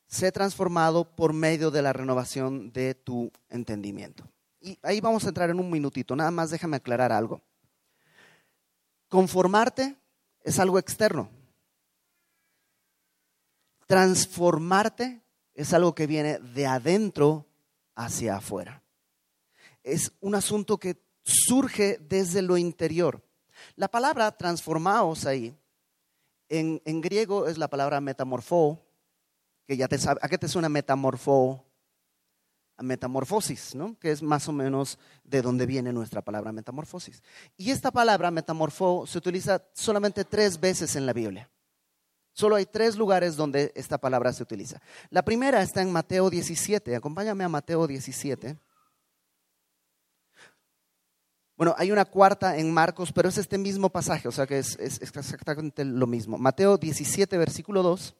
Sé 0.06 0.32
transformado 0.32 1.14
por 1.14 1.32
medio 1.32 1.70
de 1.70 1.82
la 1.82 1.92
renovación 1.92 2.72
de 2.72 2.94
tu 2.94 3.30
entendimiento. 3.48 4.30
Y 4.60 4.78
ahí 4.82 5.00
vamos 5.00 5.24
a 5.24 5.28
entrar 5.28 5.50
en 5.50 5.60
un 5.60 5.70
minutito. 5.70 6.14
Nada 6.14 6.30
más 6.30 6.50
déjame 6.50 6.76
aclarar 6.76 7.12
algo. 7.12 7.40
Conformarte 9.08 9.96
es 10.42 10.58
algo 10.58 10.78
externo. 10.78 11.30
Transformarte 13.86 15.22
es 15.54 15.72
algo 15.72 15.94
que 15.94 16.06
viene 16.06 16.38
de 16.38 16.66
adentro 16.66 17.46
hacia 18.04 18.37
afuera. 18.37 18.83
Es 19.83 20.12
un 20.21 20.35
asunto 20.35 20.78
que 20.78 21.02
surge 21.23 21.99
desde 22.00 22.42
lo 22.42 22.57
interior. 22.57 23.23
La 23.76 23.88
palabra 23.88 24.30
transformaos 24.33 25.26
ahí, 25.26 25.54
en, 26.49 27.00
griego 27.00 27.47
es 27.47 27.59
la 27.59 27.69
palabra 27.69 28.00
metamorfo, 28.00 28.83
que 29.66 29.76
ya 29.76 29.87
te 29.87 29.99
sabe, 29.99 30.19
¿a 30.23 30.28
qué 30.28 30.38
te 30.38 30.49
suena 30.49 30.69
metamorfo? 30.69 31.64
Metamorfosis, 32.78 33.75
¿no? 33.75 33.99
Que 33.99 34.11
es 34.11 34.23
más 34.23 34.49
o 34.49 34.52
menos 34.52 34.99
de 35.23 35.42
donde 35.42 35.66
viene 35.66 35.92
nuestra 35.92 36.23
palabra 36.23 36.50
metamorfosis. 36.50 37.23
Y 37.59 37.71
esta 37.71 37.90
palabra 37.90 38.30
metamorfo 38.30 39.07
se 39.07 39.19
utiliza 39.19 39.62
solamente 39.75 40.25
tres 40.25 40.59
veces 40.59 40.97
en 40.97 41.04
la 41.04 41.12
Biblia. 41.12 41.50
Solo 42.40 42.56
hay 42.56 42.64
tres 42.64 42.97
lugares 42.97 43.37
donde 43.37 43.70
esta 43.75 43.99
palabra 43.99 44.32
se 44.32 44.42
utiliza. 44.42 44.80
La 45.11 45.23
primera 45.23 45.61
está 45.61 45.82
en 45.82 45.92
Mateo 45.92 46.30
17. 46.30 46.97
Acompáñame 46.97 47.44
a 47.44 47.50
Mateo 47.50 47.87
17. 47.87 48.59
Bueno, 51.54 51.75
hay 51.76 51.92
una 51.92 52.06
cuarta 52.06 52.56
en 52.56 52.73
Marcos, 52.73 53.12
pero 53.12 53.28
es 53.28 53.37
este 53.37 53.59
mismo 53.59 53.90
pasaje, 53.90 54.26
o 54.26 54.32
sea 54.32 54.47
que 54.47 54.59
es, 54.59 54.78
exactamente 54.78 55.85
lo 55.85 56.06
mismo. 56.06 56.38
Mateo 56.38 56.78
17, 56.78 57.37
versículo 57.37 57.82
2. 57.82 58.16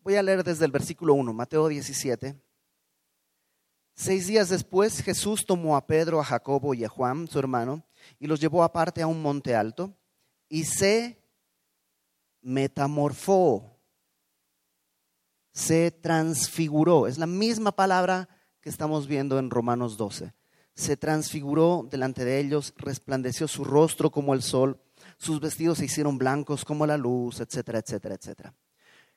Voy 0.00 0.14
a 0.14 0.22
leer 0.22 0.42
desde 0.42 0.64
el 0.64 0.72
versículo 0.72 1.12
1, 1.12 1.34
Mateo 1.34 1.68
17. 1.68 2.34
Seis 3.94 4.26
días 4.26 4.48
después 4.48 5.02
Jesús 5.02 5.44
tomó 5.44 5.76
a 5.76 5.86
Pedro, 5.86 6.18
a 6.18 6.24
Jacobo 6.24 6.72
y 6.72 6.82
a 6.82 6.88
Juan, 6.88 7.28
su 7.28 7.38
hermano, 7.38 7.84
y 8.18 8.26
los 8.26 8.40
llevó 8.40 8.64
aparte 8.64 9.02
a 9.02 9.06
un 9.06 9.20
monte 9.20 9.54
alto 9.54 9.94
y 10.52 10.64
se 10.64 11.18
metamorfó, 12.42 13.80
se 15.50 15.90
transfiguró. 15.90 17.06
Es 17.06 17.16
la 17.16 17.26
misma 17.26 17.72
palabra 17.72 18.28
que 18.60 18.68
estamos 18.68 19.06
viendo 19.06 19.38
en 19.38 19.48
Romanos 19.48 19.96
12. 19.96 20.34
Se 20.74 20.96
transfiguró 20.98 21.88
delante 21.90 22.26
de 22.26 22.38
ellos, 22.38 22.74
resplandeció 22.76 23.48
su 23.48 23.64
rostro 23.64 24.10
como 24.10 24.34
el 24.34 24.42
sol, 24.42 24.78
sus 25.16 25.40
vestidos 25.40 25.78
se 25.78 25.86
hicieron 25.86 26.18
blancos 26.18 26.66
como 26.66 26.86
la 26.86 26.98
luz, 26.98 27.40
etcétera, 27.40 27.78
etcétera, 27.78 28.16
etcétera. 28.16 28.54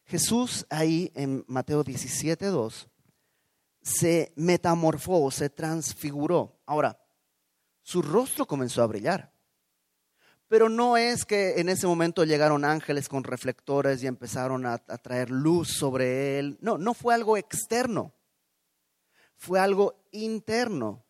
Jesús 0.05 0.65
ahí 0.69 1.11
en 1.15 1.43
Mateo 1.49 1.83
17, 1.83 2.45
2, 2.45 2.87
se 3.81 4.31
metamorfó, 4.37 5.29
se 5.31 5.49
transfiguró. 5.49 6.61
Ahora, 6.65 6.97
su 7.81 8.01
rostro 8.01 8.45
comenzó 8.45 8.81
a 8.83 8.87
brillar. 8.87 9.34
Pero 10.47 10.69
no 10.69 10.97
es 10.97 11.25
que 11.25 11.59
en 11.59 11.69
ese 11.69 11.87
momento 11.87 12.23
llegaron 12.23 12.65
ángeles 12.65 13.09
con 13.09 13.23
reflectores 13.23 14.03
y 14.03 14.07
empezaron 14.07 14.65
a, 14.65 14.73
a, 14.73 14.97
traer 14.97 15.31
luz 15.31 15.69
sobre 15.69 16.39
él. 16.39 16.57
No, 16.61 16.77
no 16.77 16.93
fue 16.93 17.13
algo 17.13 17.35
externo 17.35 18.13
fue 19.37 19.59
algo 19.59 20.03
interno. 20.11 21.05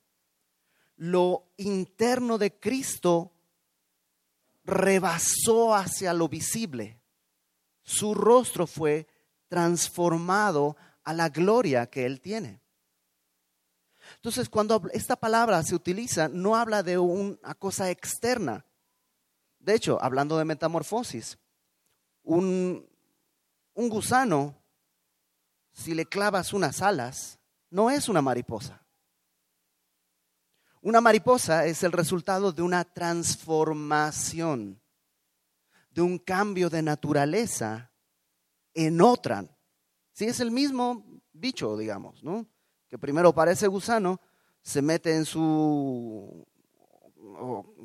Lo 0.98 1.51
interno 1.58 2.38
de 2.38 2.60
Cristo 2.60 3.34
rebasó 4.63 5.75
hacia 5.75 6.13
lo 6.13 6.27
visible. 6.27 7.00
Su 7.84 8.13
rostro 8.13 8.65
fue 8.65 9.08
transformado 9.48 10.75
a 11.04 11.13
la 11.13 11.30
gloria 11.30 11.88
que 11.88 12.06
Él 12.06 12.20
tiene. 12.20 12.62
Entonces, 14.15 14.50
cuando 14.50 14.82
esta 14.94 15.15
palabra 15.15 15.62
se 15.63 15.75
utiliza, 15.75 16.30
no 16.30 16.56
habla 16.56 16.84
de 16.84 16.98
una 16.98 17.56
cosa 17.56 17.89
externa. 17.89 18.65
De 19.66 19.74
hecho, 19.74 19.98
hablando 20.00 20.38
de 20.38 20.46
metamorfosis, 20.46 21.40
un, 22.22 22.88
un 23.74 23.90
gusano, 23.90 24.62
si 25.72 25.96
le 25.96 26.06
clavas 26.06 26.54
unas 26.54 26.84
alas, 26.84 27.40
no 27.72 27.90
es 27.90 28.08
una 28.08 28.22
mariposa. 28.22 28.86
Una 30.82 31.02
mariposa 31.02 31.66
es 31.66 31.82
el 31.82 31.94
resultado 31.94 32.52
de 32.52 32.62
una 32.62 32.84
transformación, 32.84 34.80
de 35.90 36.02
un 36.04 36.20
cambio 36.20 36.70
de 36.70 36.84
naturaleza 36.84 37.92
en 38.76 39.02
otra. 39.02 39.46
Si 40.12 40.26
es 40.26 40.40
el 40.42 40.52
mismo 40.52 41.24
bicho, 41.34 41.76
digamos, 41.76 42.24
¿no? 42.24 42.46
Que 42.88 43.00
primero 43.00 43.34
parece 43.34 43.66
gusano, 43.66 44.22
se 44.62 44.84
mete 44.84 45.16
en 45.16 45.26
su 45.26 46.46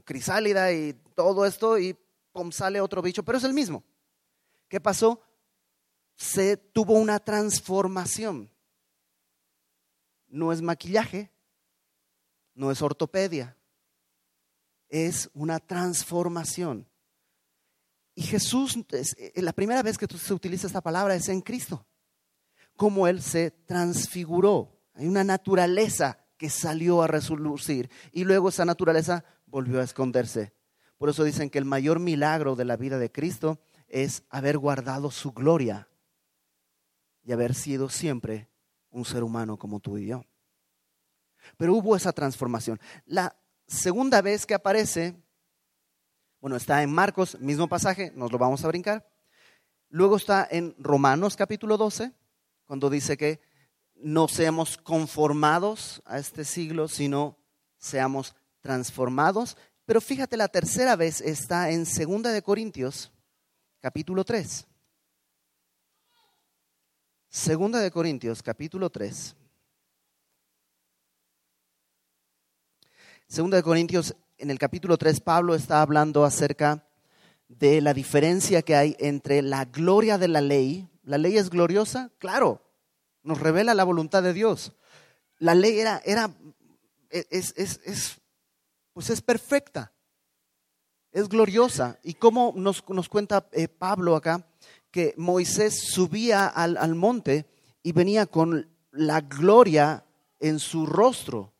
crisálida 0.04 0.72
y 0.72 0.94
todo 1.14 1.46
esto 1.46 1.78
y 1.78 1.96
pum, 2.32 2.52
sale 2.52 2.80
otro 2.80 3.02
bicho, 3.02 3.22
pero 3.24 3.38
es 3.38 3.44
el 3.44 3.54
mismo. 3.54 3.84
¿Qué 4.68 4.80
pasó? 4.80 5.20
Se 6.14 6.56
tuvo 6.56 6.94
una 6.94 7.18
transformación 7.18 8.50
no 10.30 10.52
es 10.52 10.62
maquillaje, 10.62 11.30
no 12.54 12.70
es 12.70 12.80
ortopedia, 12.82 13.56
es 14.88 15.30
una 15.34 15.58
transformación. 15.58 16.88
Y 18.14 18.22
Jesús, 18.22 18.76
eh, 18.76 19.32
la 19.36 19.52
primera 19.52 19.82
vez 19.82 19.98
que 19.98 20.06
se 20.06 20.34
utiliza 20.34 20.66
esta 20.66 20.80
palabra 20.80 21.14
es 21.14 21.28
en 21.28 21.40
Cristo, 21.40 21.86
como 22.76 23.06
Él 23.06 23.22
se 23.22 23.50
transfiguró. 23.50 24.80
Hay 24.94 25.06
una 25.06 25.24
naturaleza 25.24 26.18
que 26.36 26.50
salió 26.50 27.02
a 27.02 27.06
relucir 27.06 27.90
y 28.12 28.24
luego 28.24 28.48
esa 28.48 28.64
naturaleza 28.64 29.24
volvió 29.50 29.80
a 29.80 29.84
esconderse. 29.84 30.54
Por 30.96 31.08
eso 31.08 31.24
dicen 31.24 31.50
que 31.50 31.58
el 31.58 31.64
mayor 31.64 31.98
milagro 31.98 32.56
de 32.56 32.64
la 32.64 32.76
vida 32.76 32.98
de 32.98 33.10
Cristo 33.10 33.58
es 33.88 34.22
haber 34.30 34.58
guardado 34.58 35.10
su 35.10 35.32
gloria 35.32 35.88
y 37.22 37.32
haber 37.32 37.54
sido 37.54 37.88
siempre 37.88 38.48
un 38.90 39.04
ser 39.04 39.22
humano 39.22 39.56
como 39.56 39.80
tú 39.80 39.98
y 39.98 40.06
yo. 40.06 40.24
Pero 41.56 41.74
hubo 41.74 41.96
esa 41.96 42.12
transformación. 42.12 42.80
La 43.06 43.36
segunda 43.66 44.22
vez 44.22 44.46
que 44.46 44.54
aparece, 44.54 45.16
bueno, 46.40 46.56
está 46.56 46.82
en 46.82 46.92
Marcos, 46.92 47.38
mismo 47.40 47.68
pasaje, 47.68 48.12
nos 48.14 48.30
lo 48.30 48.38
vamos 48.38 48.64
a 48.64 48.68
brincar. 48.68 49.08
Luego 49.88 50.16
está 50.16 50.46
en 50.50 50.74
Romanos 50.78 51.36
capítulo 51.36 51.76
12, 51.76 52.12
cuando 52.64 52.90
dice 52.90 53.16
que 53.16 53.40
no 53.96 54.28
seamos 54.28 54.76
conformados 54.76 56.02
a 56.04 56.18
este 56.18 56.44
siglo, 56.44 56.88
sino 56.88 57.38
seamos 57.76 58.34
transformados. 58.60 59.56
Pero 59.84 60.00
fíjate, 60.00 60.36
la 60.36 60.48
tercera 60.48 60.96
vez 60.96 61.20
está 61.20 61.70
en 61.70 61.86
Segunda 61.86 62.30
de 62.30 62.42
Corintios, 62.42 63.12
capítulo 63.80 64.24
3. 64.24 64.66
Segunda 67.28 67.80
de 67.80 67.90
Corintios, 67.90 68.42
capítulo 68.42 68.90
3. 68.90 69.36
Segunda 73.28 73.56
de 73.56 73.62
Corintios, 73.62 74.16
en 74.38 74.50
el 74.50 74.58
capítulo 74.58 74.98
3, 74.98 75.20
Pablo 75.20 75.54
está 75.54 75.82
hablando 75.82 76.24
acerca 76.24 76.84
de 77.46 77.80
la 77.80 77.94
diferencia 77.94 78.62
que 78.62 78.74
hay 78.74 78.96
entre 78.98 79.42
la 79.42 79.64
gloria 79.64 80.18
de 80.18 80.28
la 80.28 80.40
ley. 80.40 80.88
¿La 81.02 81.18
ley 81.18 81.36
es 81.36 81.50
gloriosa? 81.50 82.10
Claro, 82.18 82.60
nos 83.22 83.38
revela 83.40 83.74
la 83.74 83.84
voluntad 83.84 84.22
de 84.22 84.32
Dios. 84.32 84.72
La 85.38 85.54
ley 85.54 85.78
era, 85.78 86.00
era 86.04 86.34
es, 87.10 87.54
es, 87.56 87.80
es, 87.84 88.19
pues 89.00 89.08
es 89.08 89.22
perfecta, 89.22 89.94
es 91.10 91.26
gloriosa. 91.26 91.98
¿Y 92.02 92.12
cómo 92.12 92.52
nos, 92.54 92.86
nos 92.90 93.08
cuenta 93.08 93.48
eh, 93.52 93.66
Pablo 93.66 94.14
acá? 94.14 94.46
que 94.90 95.14
Moisés 95.16 95.80
subía 95.90 96.46
al, 96.46 96.76
al 96.76 96.94
monte 96.94 97.46
y 97.82 97.92
venía 97.92 98.26
con 98.26 98.68
la 98.90 99.22
gloria 99.22 100.04
en 100.38 100.58
su 100.58 100.84
rostro. 100.84 101.54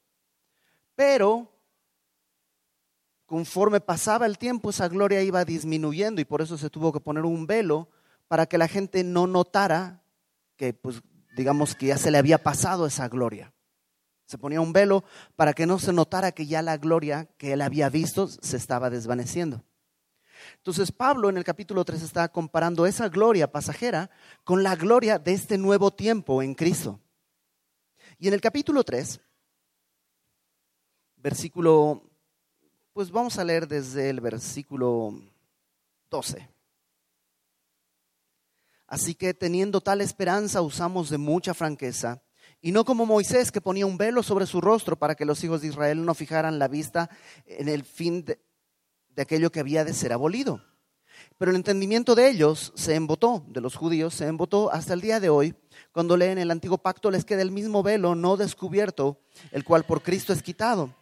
Pero 0.95 1.51
conforme 3.25 3.81
pasaba 3.81 4.27
el 4.27 4.37
tiempo, 4.37 4.69
esa 4.69 4.89
gloria 4.89 5.23
iba 5.23 5.43
disminuyendo 5.47 6.21
y 6.21 6.27
por 6.27 6.43
eso 6.43 6.59
se 6.59 6.69
tuvo 6.69 6.93
que 6.93 7.01
poner 7.01 7.25
un 7.25 7.47
velo 7.47 7.89
para 8.29 8.45
que 8.45 8.59
la 8.59 8.69
gente 8.69 9.03
no 9.03 9.27
notara 9.27 10.03
que, 10.57 10.75
pues, 10.75 11.01
digamos 11.35 11.75
que 11.75 11.87
ya 11.87 11.97
se 11.97 12.11
le 12.11 12.19
había 12.19 12.37
pasado 12.37 12.85
esa 12.85 13.09
gloria. 13.09 13.51
Se 14.31 14.39
ponía 14.39 14.61
un 14.61 14.73
velo 14.73 15.03
para 15.35 15.53
que 15.55 15.67
no 15.67 15.81
se 15.81 15.93
notara 15.93 16.31
que 16.31 16.47
ya 16.47 16.63
la 16.63 16.77
gloria 16.77 17.29
que 17.37 17.55
él 17.55 17.63
había 17.63 17.89
visto 17.89 18.29
se 18.29 18.57
estaba 18.57 18.89
desvaneciendo. 18.89 19.65
Entonces 20.59 20.93
Pablo 20.93 21.31
en 21.31 21.37
el 21.37 21.43
capítulo 21.43 21.85
3 21.85 22.01
está 22.01 22.29
comparando 22.29 22.87
esa 22.87 23.09
gloria 23.09 23.51
pasajera 23.51 24.09
con 24.45 24.63
la 24.63 24.77
gloria 24.77 25.19
de 25.19 25.33
este 25.33 25.59
nuevo 25.59 25.91
tiempo 25.91 26.45
en 26.45 26.55
Cristo. 26.55 27.01
Y 28.21 28.29
en 28.29 28.35
el 28.35 28.41
capítulo 28.41 28.85
3, 28.85 29.21
versículo, 31.17 32.09
pues 32.93 33.11
vamos 33.11 33.37
a 33.37 33.43
leer 33.43 33.67
desde 33.67 34.11
el 34.11 34.21
versículo 34.21 35.13
12. 36.09 36.49
Así 38.87 39.17
que 39.17 39.35
teniendo 39.35 39.81
tal 39.81 40.01
esperanza 40.01 40.63
usamos 40.63 41.11
de 41.11 41.19
mucha 41.19 41.53
franqueza, 41.53 42.23
y 42.61 42.73
no 42.73 42.85
como 42.85 43.07
Moisés 43.07 43.51
que 43.51 43.61
ponía 43.61 43.87
un 43.87 43.97
velo 43.97 44.23
sobre 44.23 44.47
su 44.47 44.61
rostro 44.61 44.99
para 44.99 45.15
que 45.15 45.25
los 45.25 45.43
hijos 45.45 45.63
de 45.63 45.69
Israel 45.69 46.05
no 46.05 46.15
fijaran 46.15 46.59
la 46.59 46.69
vista 46.69 47.09
en 47.47 47.69
el 47.69 47.85
fin 47.85 48.25
de, 48.25 48.39
aquello 49.17 49.51
que 49.51 49.61
había 49.61 49.85
de 49.85 49.95
ser 49.95 50.13
abolido. 50.13 50.63
Pero 51.37 51.51
el 51.51 51.57
entendimiento 51.57 52.15
de 52.15 52.29
ellos 52.29 52.73
se 52.77 52.95
embotó, 52.95 53.45
de 53.49 53.61
los 53.61 53.77
judíos 53.77 54.15
se 54.15 54.27
embotó 54.27 54.71
hasta 54.73 54.95
el 54.95 55.01
día 55.01 55.21
de 55.21 55.29
hoy. 55.29 55.55
Cuando 55.93 56.17
leen 56.17 56.39
el 56.39 56.51
antiguo 56.51 56.79
pacto 56.79 57.11
les 57.11 57.25
queda 57.25 57.43
el 57.43 57.51
mismo 57.51 57.83
velo 57.83 58.15
no 58.15 58.37
descubierto, 58.37 59.21
el 59.51 59.65
cual 59.65 59.85
por 59.85 60.03
Cristo 60.03 60.33
es 60.33 60.43
quitado. 60.43 60.95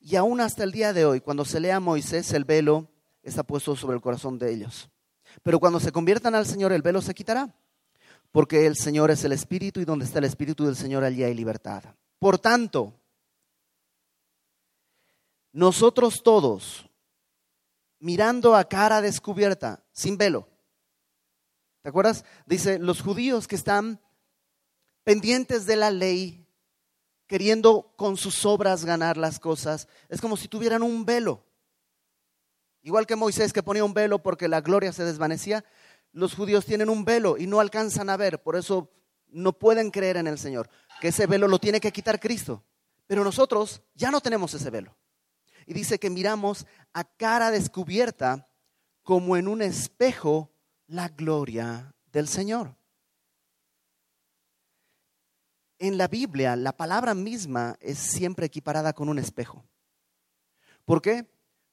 Y 0.00 0.16
aún 0.16 0.40
hasta 0.40 0.64
el 0.64 0.72
día 0.72 0.92
de 0.92 1.04
hoy, 1.04 1.20
cuando 1.20 1.44
se 1.44 1.60
lea 1.60 1.76
a 1.76 1.80
Moisés, 1.80 2.32
el 2.32 2.44
velo 2.44 2.88
está 3.22 3.42
puesto 3.42 3.74
sobre 3.74 3.96
el 3.96 4.02
corazón 4.02 4.38
de 4.38 4.52
ellos. 4.52 4.90
Pero 5.42 5.58
cuando 5.58 5.80
se 5.80 5.92
conviertan 5.92 6.34
al 6.34 6.46
Señor, 6.46 6.72
el 6.72 6.82
velo 6.82 7.00
se 7.00 7.14
quitará, 7.14 7.54
porque 8.34 8.66
el 8.66 8.76
Señor 8.76 9.12
es 9.12 9.22
el 9.22 9.30
Espíritu 9.30 9.78
y 9.78 9.84
donde 9.84 10.04
está 10.04 10.18
el 10.18 10.24
Espíritu 10.24 10.66
del 10.66 10.74
Señor, 10.74 11.04
allí 11.04 11.22
hay 11.22 11.34
libertad. 11.34 11.84
Por 12.18 12.36
tanto, 12.36 13.00
nosotros 15.52 16.20
todos, 16.24 16.90
mirando 18.00 18.56
a 18.56 18.64
cara 18.64 19.00
descubierta, 19.00 19.84
sin 19.92 20.18
velo. 20.18 20.48
¿Te 21.82 21.90
acuerdas? 21.90 22.24
Dice, 22.44 22.80
los 22.80 23.02
judíos 23.02 23.46
que 23.46 23.54
están 23.54 24.00
pendientes 25.04 25.64
de 25.64 25.76
la 25.76 25.92
ley, 25.92 26.44
queriendo 27.28 27.94
con 27.94 28.16
sus 28.16 28.44
obras 28.44 28.84
ganar 28.84 29.16
las 29.16 29.38
cosas, 29.38 29.86
es 30.08 30.20
como 30.20 30.36
si 30.36 30.48
tuvieran 30.48 30.82
un 30.82 31.04
velo. 31.04 31.44
Igual 32.82 33.06
que 33.06 33.14
Moisés 33.14 33.52
que 33.52 33.62
ponía 33.62 33.84
un 33.84 33.94
velo 33.94 34.24
porque 34.24 34.48
la 34.48 34.60
gloria 34.60 34.92
se 34.92 35.04
desvanecía, 35.04 35.64
los 36.14 36.34
judíos 36.34 36.64
tienen 36.64 36.88
un 36.88 37.04
velo 37.04 37.36
y 37.36 37.46
no 37.46 37.60
alcanzan 37.60 38.08
a 38.08 38.16
ver, 38.16 38.42
por 38.42 38.56
eso 38.56 38.90
no 39.28 39.52
pueden 39.52 39.90
creer 39.90 40.16
en 40.16 40.28
el 40.28 40.38
Señor, 40.38 40.70
que 41.00 41.08
ese 41.08 41.26
velo 41.26 41.48
lo 41.48 41.58
tiene 41.58 41.80
que 41.80 41.92
quitar 41.92 42.20
Cristo. 42.20 42.64
Pero 43.06 43.24
nosotros 43.24 43.82
ya 43.94 44.10
no 44.10 44.20
tenemos 44.20 44.54
ese 44.54 44.70
velo. 44.70 44.96
Y 45.66 45.74
dice 45.74 45.98
que 45.98 46.10
miramos 46.10 46.66
a 46.92 47.04
cara 47.04 47.50
descubierta 47.50 48.48
como 49.02 49.36
en 49.36 49.48
un 49.48 49.60
espejo 49.60 50.52
la 50.86 51.08
gloria 51.08 51.94
del 52.12 52.28
Señor. 52.28 52.76
En 55.78 55.98
la 55.98 56.06
Biblia 56.06 56.54
la 56.54 56.76
palabra 56.76 57.12
misma 57.14 57.76
es 57.80 57.98
siempre 57.98 58.46
equiparada 58.46 58.92
con 58.92 59.08
un 59.08 59.18
espejo. 59.18 59.64
¿Por 60.84 61.02
qué? 61.02 61.26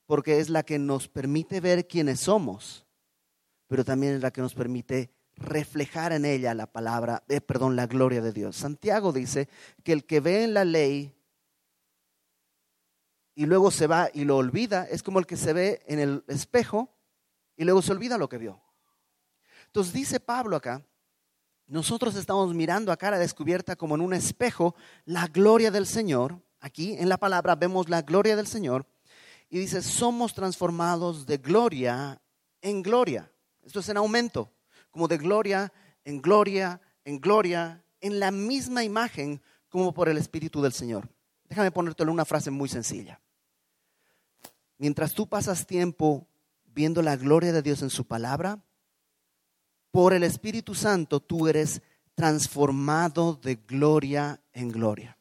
Porque 0.07 0.39
es 0.39 0.49
la 0.49 0.63
que 0.63 0.79
nos 0.79 1.07
permite 1.07 1.61
ver 1.61 1.87
quiénes 1.87 2.21
somos, 2.21 2.87
pero 3.71 3.85
también 3.85 4.15
es 4.15 4.21
la 4.21 4.31
que 4.31 4.41
nos 4.41 4.53
permite 4.53 5.13
reflejar 5.37 6.11
en 6.11 6.25
ella 6.25 6.53
la 6.53 6.67
palabra, 6.67 7.23
eh, 7.29 7.39
perdón, 7.39 7.77
la 7.77 7.87
gloria 7.87 8.19
de 8.19 8.33
Dios. 8.33 8.57
Santiago 8.57 9.13
dice 9.13 9.47
que 9.81 9.93
el 9.93 10.03
que 10.03 10.19
ve 10.19 10.43
en 10.43 10.53
la 10.53 10.65
ley 10.65 11.15
y 13.33 13.45
luego 13.45 13.71
se 13.71 13.87
va 13.87 14.09
y 14.13 14.25
lo 14.25 14.35
olvida, 14.35 14.83
es 14.91 15.03
como 15.03 15.19
el 15.19 15.25
que 15.25 15.37
se 15.37 15.53
ve 15.53 15.81
en 15.85 15.99
el 15.99 16.21
espejo 16.27 16.93
y 17.55 17.63
luego 17.63 17.81
se 17.81 17.93
olvida 17.93 18.17
lo 18.17 18.27
que 18.27 18.39
vio. 18.39 18.61
Entonces 19.67 19.93
dice 19.93 20.19
Pablo 20.19 20.57
acá, 20.57 20.85
nosotros 21.65 22.17
estamos 22.17 22.53
mirando 22.53 22.91
a 22.91 22.97
cara 22.97 23.17
descubierta 23.19 23.77
como 23.77 23.95
en 23.95 24.01
un 24.01 24.13
espejo 24.13 24.75
la 25.05 25.27
gloria 25.27 25.71
del 25.71 25.87
Señor. 25.87 26.41
Aquí 26.59 26.97
en 26.99 27.07
la 27.07 27.17
palabra 27.17 27.55
vemos 27.55 27.87
la 27.87 28.01
gloria 28.01 28.35
del 28.35 28.47
Señor 28.47 28.85
y 29.49 29.59
dice, 29.59 29.81
somos 29.81 30.33
transformados 30.33 31.25
de 31.25 31.37
gloria 31.37 32.21
en 32.61 32.83
gloria. 32.83 33.31
Esto 33.63 33.79
es 33.79 33.89
en 33.89 33.97
aumento, 33.97 34.51
como 34.91 35.07
de 35.07 35.17
gloria 35.17 35.71
en 36.03 36.21
gloria 36.21 36.81
en 37.05 37.19
gloria, 37.19 37.83
en 37.99 38.19
la 38.19 38.31
misma 38.31 38.83
imagen 38.83 39.41
como 39.69 39.93
por 39.93 40.09
el 40.09 40.17
Espíritu 40.17 40.61
del 40.61 40.73
Señor. 40.73 41.09
Déjame 41.47 41.71
ponértelo 41.71 42.11
una 42.11 42.25
frase 42.25 42.51
muy 42.51 42.69
sencilla. 42.69 43.19
Mientras 44.77 45.13
tú 45.13 45.27
pasas 45.27 45.65
tiempo 45.65 46.27
viendo 46.65 47.01
la 47.01 47.15
gloria 47.15 47.51
de 47.51 47.61
Dios 47.61 47.81
en 47.81 47.89
su 47.89 48.05
palabra, 48.05 48.63
por 49.91 50.13
el 50.13 50.23
Espíritu 50.23 50.73
Santo 50.73 51.19
tú 51.19 51.47
eres 51.47 51.81
transformado 52.15 53.35
de 53.35 53.55
gloria 53.55 54.41
en 54.53 54.69
gloria. 54.69 55.17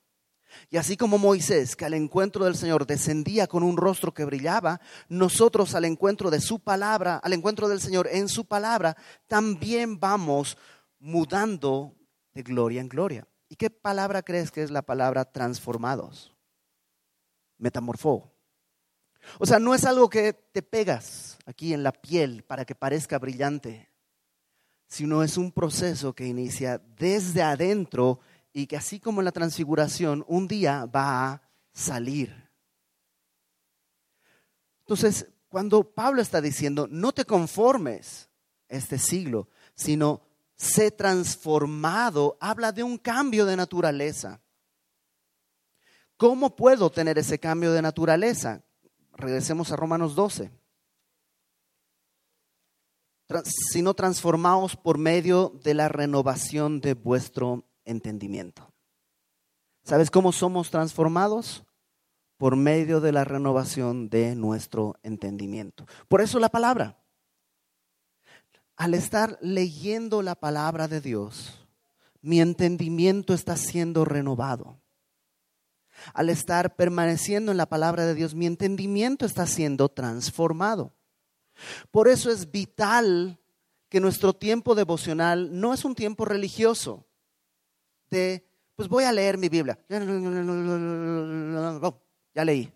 Y 0.70 0.76
así 0.76 0.96
como 0.96 1.18
Moisés, 1.18 1.76
que 1.76 1.84
al 1.84 1.94
encuentro 1.94 2.44
del 2.44 2.56
Señor 2.56 2.86
descendía 2.86 3.46
con 3.46 3.62
un 3.62 3.76
rostro 3.76 4.12
que 4.12 4.24
brillaba, 4.24 4.80
nosotros 5.08 5.74
al 5.74 5.84
encuentro 5.84 6.30
de 6.30 6.40
su 6.40 6.60
palabra, 6.60 7.16
al 7.16 7.32
encuentro 7.32 7.68
del 7.68 7.80
Señor 7.80 8.08
en 8.10 8.28
su 8.28 8.44
palabra, 8.44 8.96
también 9.26 9.98
vamos 9.98 10.56
mudando 10.98 11.94
de 12.32 12.42
gloria 12.42 12.80
en 12.80 12.88
gloria. 12.88 13.26
¿Y 13.48 13.56
qué 13.56 13.70
palabra 13.70 14.22
crees 14.22 14.50
que 14.50 14.62
es 14.62 14.70
la 14.70 14.82
palabra 14.82 15.24
transformados? 15.24 16.34
Metamorfó. 17.58 18.32
O 19.38 19.46
sea, 19.46 19.58
no 19.58 19.74
es 19.74 19.84
algo 19.84 20.08
que 20.08 20.32
te 20.32 20.62
pegas 20.62 21.38
aquí 21.46 21.74
en 21.74 21.82
la 21.82 21.92
piel 21.92 22.42
para 22.44 22.64
que 22.64 22.74
parezca 22.74 23.18
brillante, 23.18 23.90
sino 24.86 25.22
es 25.22 25.36
un 25.36 25.52
proceso 25.52 26.12
que 26.12 26.26
inicia 26.26 26.78
desde 26.96 27.42
adentro 27.42 28.20
y 28.52 28.66
que 28.66 28.76
así 28.76 29.00
como 29.00 29.20
en 29.20 29.26
la 29.26 29.32
transfiguración, 29.32 30.24
un 30.28 30.48
día 30.48 30.86
va 30.86 31.32
a 31.32 31.42
salir. 31.72 32.50
Entonces, 34.80 35.28
cuando 35.48 35.84
Pablo 35.84 36.20
está 36.20 36.40
diciendo, 36.40 36.88
no 36.90 37.12
te 37.12 37.24
conformes 37.24 38.28
este 38.68 38.98
siglo, 38.98 39.48
sino 39.74 40.22
sé 40.56 40.90
transformado, 40.90 42.36
habla 42.40 42.72
de 42.72 42.82
un 42.82 42.98
cambio 42.98 43.46
de 43.46 43.56
naturaleza. 43.56 44.40
¿Cómo 46.16 46.54
puedo 46.54 46.90
tener 46.90 47.18
ese 47.18 47.38
cambio 47.38 47.72
de 47.72 47.82
naturaleza? 47.82 48.62
Regresemos 49.12 49.72
a 49.72 49.76
Romanos 49.76 50.14
12. 50.14 50.50
Sino 53.44 53.94
transformaos 53.94 54.76
por 54.76 54.98
medio 54.98 55.58
de 55.62 55.74
la 55.74 55.88
renovación 55.88 56.80
de 56.80 56.94
vuestro 56.94 57.64
entendimiento. 57.84 58.72
¿Sabes 59.84 60.10
cómo 60.10 60.32
somos 60.32 60.70
transformados? 60.70 61.64
Por 62.36 62.56
medio 62.56 63.00
de 63.00 63.12
la 63.12 63.24
renovación 63.24 64.08
de 64.08 64.34
nuestro 64.34 64.96
entendimiento. 65.02 65.86
Por 66.08 66.20
eso 66.20 66.38
la 66.38 66.48
palabra. 66.48 66.96
al 68.76 68.94
estar 68.94 69.36
leyendo 69.42 70.22
la 70.22 70.34
palabra 70.34 70.88
de 70.88 71.02
Dios, 71.02 71.68
mi 72.22 72.40
entendimiento 72.40 73.34
está 73.34 73.56
siendo 73.56 74.06
renovado. 74.06 74.80
Al 76.14 76.30
estar 76.30 76.76
permaneciendo 76.76 77.52
en 77.52 77.58
la 77.58 77.66
palabra 77.66 78.06
de 78.06 78.14
Dios, 78.14 78.34
mi 78.34 78.46
entendimiento 78.46 79.26
está 79.26 79.46
siendo 79.46 79.90
transformado. 79.90 80.94
Por 81.90 82.08
eso 82.08 82.30
es 82.30 82.50
vital 82.50 83.38
que 83.90 84.00
nuestro 84.00 84.32
tiempo 84.32 84.74
devocional 84.74 85.60
no 85.60 85.74
es 85.74 85.84
un 85.84 85.94
tiempo 85.94 86.24
religioso 86.24 87.09
de, 88.10 88.44
pues 88.76 88.88
voy 88.88 89.04
a 89.04 89.12
leer 89.12 89.38
mi 89.38 89.48
Biblia. 89.48 89.78
Ya 92.34 92.44
leí. 92.44 92.72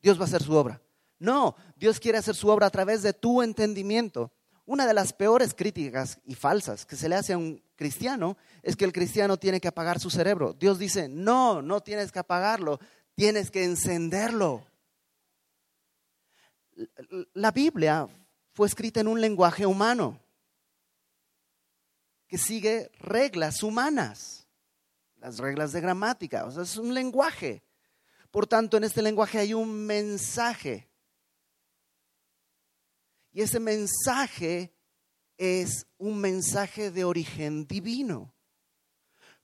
Dios 0.00 0.18
va 0.18 0.22
a 0.22 0.26
hacer 0.26 0.42
su 0.42 0.52
obra. 0.54 0.80
No, 1.18 1.54
Dios 1.76 2.00
quiere 2.00 2.18
hacer 2.18 2.34
su 2.34 2.48
obra 2.48 2.66
a 2.66 2.70
través 2.70 3.02
de 3.02 3.12
tu 3.12 3.42
entendimiento. 3.42 4.32
Una 4.64 4.86
de 4.86 4.94
las 4.94 5.12
peores 5.12 5.54
críticas 5.54 6.18
y 6.24 6.34
falsas 6.34 6.86
que 6.86 6.96
se 6.96 7.08
le 7.08 7.14
hace 7.14 7.32
a 7.32 7.38
un 7.38 7.62
cristiano 7.76 8.36
es 8.62 8.76
que 8.76 8.84
el 8.84 8.92
cristiano 8.92 9.36
tiene 9.36 9.60
que 9.60 9.68
apagar 9.68 10.00
su 10.00 10.10
cerebro. 10.10 10.52
Dios 10.52 10.78
dice, 10.78 11.08
no, 11.08 11.62
no 11.62 11.80
tienes 11.80 12.10
que 12.10 12.18
apagarlo, 12.18 12.80
tienes 13.14 13.50
que 13.50 13.64
encenderlo. 13.64 14.64
La 17.34 17.50
Biblia 17.50 18.08
fue 18.52 18.66
escrita 18.66 19.00
en 19.00 19.08
un 19.08 19.20
lenguaje 19.20 19.66
humano 19.66 20.21
que 22.32 22.38
sigue 22.38 22.90
reglas 22.98 23.62
humanas, 23.62 24.48
las 25.16 25.36
reglas 25.36 25.72
de 25.72 25.82
gramática, 25.82 26.46
o 26.46 26.50
sea, 26.50 26.62
es 26.62 26.78
un 26.78 26.94
lenguaje. 26.94 27.62
Por 28.30 28.46
tanto, 28.46 28.78
en 28.78 28.84
este 28.84 29.02
lenguaje 29.02 29.38
hay 29.38 29.52
un 29.52 29.84
mensaje 29.84 30.90
y 33.32 33.42
ese 33.42 33.60
mensaje 33.60 34.74
es 35.36 35.86
un 35.98 36.16
mensaje 36.22 36.90
de 36.90 37.04
origen 37.04 37.66
divino, 37.66 38.34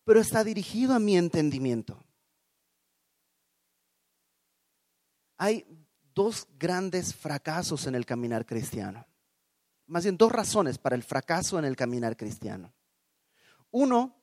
pero 0.03 0.21
está 0.21 0.43
dirigido 0.43 0.95
a 0.95 0.99
mi 0.99 1.19
entendimiento. 1.19 2.03
Hay 5.37 5.67
dos 6.15 6.49
grandes 6.59 7.15
fracasos 7.15 7.87
en 7.87 7.95
el 7.97 8.07
caminar 8.07 8.47
cristiano. 8.47 9.07
Más 9.85 10.05
bien 10.05 10.17
dos 10.17 10.33
razones 10.33 10.79
para 10.79 10.97
el 10.97 11.03
fracaso 11.03 11.59
en 11.59 11.67
el 11.67 11.77
caminar 11.77 12.17
cristiano. 12.17 12.73
Uno 13.71 14.15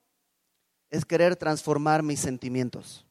es 0.89 1.05
querer 1.05 1.36
transformar 1.36 2.03
mis 2.03 2.19
sentimientos. 2.19 3.05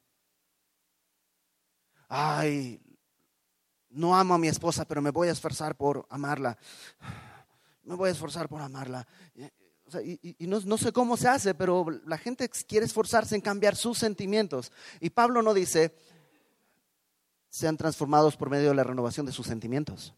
Ay, 2.09 2.81
no 3.91 4.17
amo 4.17 4.35
a 4.35 4.39
mi 4.39 4.49
esposa, 4.49 4.85
pero 4.85 5.01
me 5.01 5.11
voy 5.11 5.29
a 5.29 5.33
esforzar 5.33 5.77
por 5.77 6.07
amarla. 6.11 6.59
Me 7.83 7.95
voy 7.95 8.09
a 8.09 8.13
esforzar 8.13 8.49
por 8.49 8.63
amarla. 8.63 9.07
y, 10.03 10.47
no, 10.47 10.61
no, 10.61 10.79
sé 10.79 10.93
cómo 10.93 11.17
se 11.17 11.29
hace, 11.29 11.55
pero 11.55 11.87
la 12.07 12.19
gente 12.19 12.49
quiere 12.67 12.87
esforzarse 12.87 13.35
en 13.35 13.41
cambiar 13.41 13.77
sus 13.77 13.99
sentimientos. 13.99 14.73
Y 15.01 15.11
Pablo 15.11 15.43
no 15.43 15.53
dice, 15.53 15.95
sean 17.51 17.77
transformados 17.77 18.37
por 18.37 18.51
medio 18.51 18.71
de 18.71 18.75
la 18.75 18.85
renovación 18.85 19.27
de 19.27 19.33
sus 19.33 19.47
sentimientos. 19.47 20.15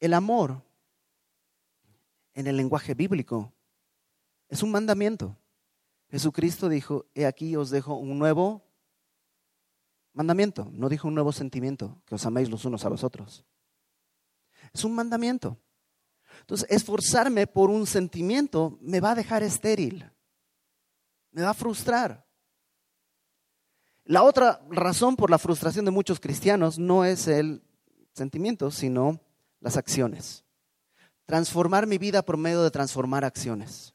El 0.00 0.14
amor, 0.14 0.62
en 2.40 2.46
el 2.46 2.56
lenguaje 2.56 2.94
bíblico, 2.94 3.52
es 4.48 4.62
un 4.62 4.70
mandamiento. 4.70 5.36
Jesucristo 6.10 6.68
dijo, 6.68 7.06
he 7.14 7.26
aquí 7.26 7.54
os 7.54 7.70
dejo 7.70 7.94
un 7.94 8.18
nuevo 8.18 8.66
mandamiento, 10.12 10.68
no 10.72 10.88
dijo 10.88 11.06
un 11.06 11.14
nuevo 11.14 11.32
sentimiento, 11.32 12.02
que 12.04 12.16
os 12.16 12.26
améis 12.26 12.50
los 12.50 12.64
unos 12.64 12.84
a 12.84 12.90
los 12.90 13.04
otros. 13.04 13.44
Es 14.72 14.84
un 14.84 14.94
mandamiento. 14.94 15.56
Entonces, 16.40 16.68
esforzarme 16.70 17.46
por 17.46 17.70
un 17.70 17.86
sentimiento 17.86 18.78
me 18.80 19.00
va 19.00 19.12
a 19.12 19.14
dejar 19.14 19.42
estéril, 19.42 20.10
me 21.30 21.42
va 21.42 21.50
a 21.50 21.54
frustrar. 21.54 22.26
La 24.04 24.24
otra 24.24 24.60
razón 24.70 25.14
por 25.14 25.30
la 25.30 25.38
frustración 25.38 25.84
de 25.84 25.90
muchos 25.90 26.18
cristianos 26.18 26.78
no 26.78 27.04
es 27.04 27.28
el 27.28 27.62
sentimiento, 28.14 28.70
sino 28.70 29.20
las 29.60 29.76
acciones. 29.76 30.44
Transformar 31.30 31.86
mi 31.86 31.96
vida 31.96 32.22
por 32.22 32.36
medio 32.36 32.60
de 32.60 32.72
transformar 32.72 33.24
acciones. 33.24 33.94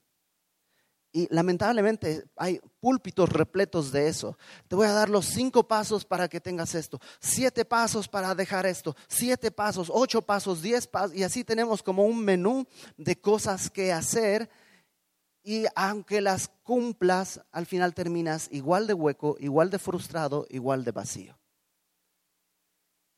Y 1.11 1.27
lamentablemente 1.35 2.23
hay 2.37 2.61
púlpitos 2.79 3.27
repletos 3.27 3.91
de 3.91 4.07
eso. 4.07 4.37
Te 4.69 4.77
voy 4.77 4.87
a 4.87 4.93
dar 4.93 5.09
los 5.09 5.25
cinco 5.25 5.67
pasos 5.67 6.05
para 6.05 6.29
que 6.29 6.39
tengas 6.39 6.75
esto, 6.75 6.97
siete 7.19 7.65
pasos 7.65 8.07
para 8.07 8.33
dejar 8.35 8.65
esto, 8.65 8.95
siete 9.09 9.51
pasos, 9.51 9.91
ocho 9.93 10.21
pasos, 10.21 10.61
diez 10.61 10.87
pasos. 10.87 11.13
Y 11.13 11.23
así 11.23 11.43
tenemos 11.43 11.83
como 11.83 12.05
un 12.05 12.23
menú 12.23 12.65
de 12.95 13.19
cosas 13.19 13.69
que 13.69 13.91
hacer. 13.91 14.49
Y 15.43 15.65
aunque 15.75 16.21
las 16.21 16.47
cumplas, 16.63 17.41
al 17.51 17.65
final 17.65 17.93
terminas 17.93 18.47
igual 18.49 18.87
de 18.87 18.93
hueco, 18.93 19.35
igual 19.41 19.69
de 19.69 19.79
frustrado, 19.79 20.47
igual 20.49 20.85
de 20.85 20.91
vacío. 20.93 21.37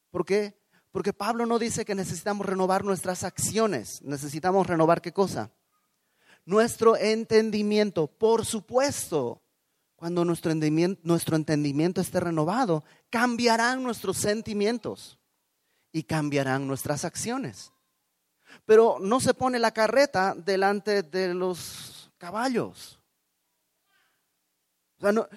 ¿Por 0.10 0.26
qué? 0.26 0.57
Porque 0.98 1.14
Pablo 1.14 1.46
no 1.46 1.60
dice 1.60 1.86
que 1.86 1.94
necesitamos 1.94 2.48
renovar 2.48 2.84
nuestras 2.84 3.24
acciones. 3.24 4.02
Necesitamos 4.02 4.66
renovar 4.66 5.00
qué 5.00 5.14
cosa? 5.14 5.52
nuestro 6.48 6.98
entendimiento. 6.98 8.08
Por 8.08 8.46
supuesto, 8.46 9.44
cuando 9.96 10.26
nuestro 10.26 10.52
entendimiento, 10.52 12.02
esté 12.02 12.20
renovado, 12.20 12.84
cambiarán 13.12 13.84
nuestros 13.84 14.18
sentimientos 14.18 15.20
y 15.92 16.02
cambiarán 16.04 16.66
nuestras 16.66 17.06
acciones. 17.06 17.72
Pero 18.66 18.98
no 19.00 19.20
se 19.20 19.36
pone 19.36 19.60
la 19.60 19.72
carreta 19.72 20.34
delante 20.34 21.04
de 21.04 21.34
los 21.36 22.10
caballos. 22.18 23.00
O 24.98 25.02
sea, 25.02 25.12
no, 25.12 25.28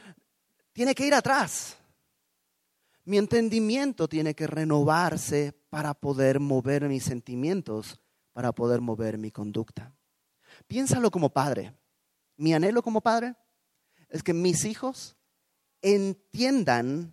tiene 0.73 0.95
que 0.95 1.07
ir 1.07 1.13
atrás. 1.13 1.77
Mi 3.11 3.19
entendimiento 3.19 4.07
tiene 4.07 4.37
que 4.37 4.47
renovarse 4.47 5.53
para 5.69 5.95
poder 5.95 6.39
mover 6.39 6.89
mis 6.89 7.03
sentimientos, 7.03 8.01
para 8.33 8.53
poder 8.53 8.81
mover 8.81 9.19
mi 9.19 9.33
conducta. 9.33 9.93
Piénsalo 10.69 11.11
como 11.11 11.31
padre. 11.31 11.75
Mi 12.37 12.55
anhelo 12.55 12.83
como 12.83 13.01
padre 13.01 13.35
es 14.11 14.23
que 14.23 14.33
mis 14.33 14.65
hijos 14.65 15.17
entiendan 15.83 17.13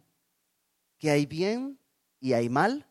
que 1.00 1.10
hay 1.10 1.26
bien 1.26 1.80
y 2.20 2.34
hay 2.34 2.48
mal, 2.48 2.88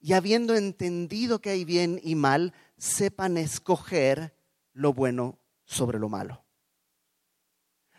y 0.00 0.14
habiendo 0.14 0.54
entendido 0.54 1.42
que 1.42 1.50
hay 1.50 1.66
bien 1.66 2.00
y 2.02 2.14
mal, 2.14 2.54
sepan 2.78 3.36
escoger 3.36 4.34
lo 4.72 4.94
bueno 4.94 5.38
sobre 5.66 5.98
lo 5.98 6.08
malo. 6.08 6.42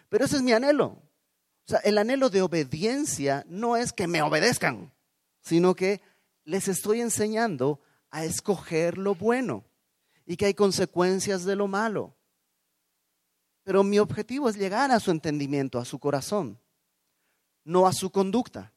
Pero 0.09 0.25
ese 0.25 0.37
es 0.37 0.41
mi 0.41 0.51
anhelo. 0.51 1.08
O 1.69 1.71
sea, 1.71 1.81
el 1.81 1.99
anhelo 1.99 2.31
de 2.31 2.41
obediencia 2.41 3.45
no 3.47 3.77
es 3.77 3.93
que 3.93 4.07
me 4.07 4.23
obedezcan, 4.23 4.91
sino 5.39 5.75
que 5.75 6.01
les 6.43 6.67
estoy 6.67 6.99
enseñando 6.99 7.79
a 8.09 8.25
escoger 8.25 8.97
lo 8.97 9.13
bueno 9.13 9.63
y 10.25 10.35
que 10.35 10.47
hay 10.47 10.55
consecuencias 10.55 11.45
de 11.45 11.55
lo 11.55 11.67
malo. 11.67 12.17
Pero 13.61 13.83
mi 13.83 13.99
objetivo 13.99 14.49
es 14.49 14.57
llegar 14.57 14.89
a 14.89 14.99
su 14.99 15.11
entendimiento, 15.11 15.77
a 15.77 15.85
su 15.85 15.99
corazón, 15.99 16.59
no 17.63 17.85
a 17.85 17.93
su 17.93 18.09
conducta. 18.09 18.73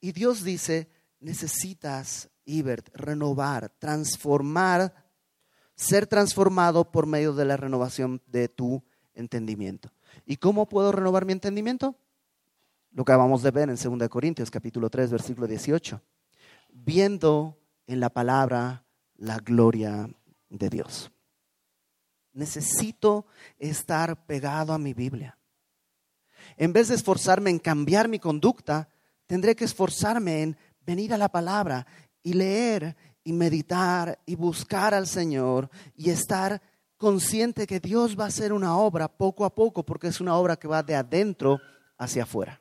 Y 0.00 0.10
Dios 0.10 0.42
dice, 0.42 0.90
necesitas, 1.20 2.28
Ibert, 2.44 2.88
renovar, 2.92 3.68
transformar, 3.78 5.12
ser 5.76 6.08
transformado 6.08 6.90
por 6.90 7.06
medio 7.06 7.34
de 7.34 7.44
la 7.44 7.56
renovación 7.56 8.20
de 8.26 8.48
tu 8.48 8.82
entendimiento. 9.14 9.92
¿Y 10.30 10.36
cómo 10.36 10.68
puedo 10.68 10.92
renovar 10.92 11.24
mi 11.24 11.32
entendimiento? 11.32 11.96
Lo 12.92 13.02
que 13.02 13.12
acabamos 13.12 13.42
de 13.42 13.50
ver 13.50 13.70
en 13.70 13.76
2 13.98 14.08
Corintios 14.10 14.50
capítulo 14.50 14.90
3 14.90 15.10
versículo 15.10 15.46
18. 15.46 16.02
Viendo 16.68 17.56
en 17.86 17.98
la 17.98 18.10
palabra 18.10 18.84
la 19.16 19.38
gloria 19.38 20.06
de 20.50 20.68
Dios. 20.68 21.10
Necesito 22.34 23.24
estar 23.58 24.26
pegado 24.26 24.74
a 24.74 24.78
mi 24.78 24.92
Biblia. 24.92 25.38
En 26.58 26.74
vez 26.74 26.88
de 26.88 26.96
esforzarme 26.96 27.48
en 27.48 27.58
cambiar 27.58 28.06
mi 28.06 28.18
conducta, 28.18 28.90
tendré 29.26 29.56
que 29.56 29.64
esforzarme 29.64 30.42
en 30.42 30.58
venir 30.84 31.14
a 31.14 31.18
la 31.18 31.30
palabra 31.30 31.86
y 32.22 32.34
leer 32.34 32.94
y 33.24 33.32
meditar 33.32 34.18
y 34.26 34.36
buscar 34.36 34.92
al 34.92 35.06
Señor 35.06 35.70
y 35.96 36.10
estar 36.10 36.60
consciente 36.98 37.66
que 37.66 37.80
Dios 37.80 38.18
va 38.18 38.24
a 38.24 38.28
hacer 38.28 38.52
una 38.52 38.76
obra 38.76 39.08
poco 39.08 39.44
a 39.44 39.54
poco 39.54 39.84
porque 39.84 40.08
es 40.08 40.20
una 40.20 40.36
obra 40.36 40.56
que 40.56 40.68
va 40.68 40.82
de 40.82 40.96
adentro 40.96 41.60
hacia 41.96 42.24
afuera. 42.24 42.60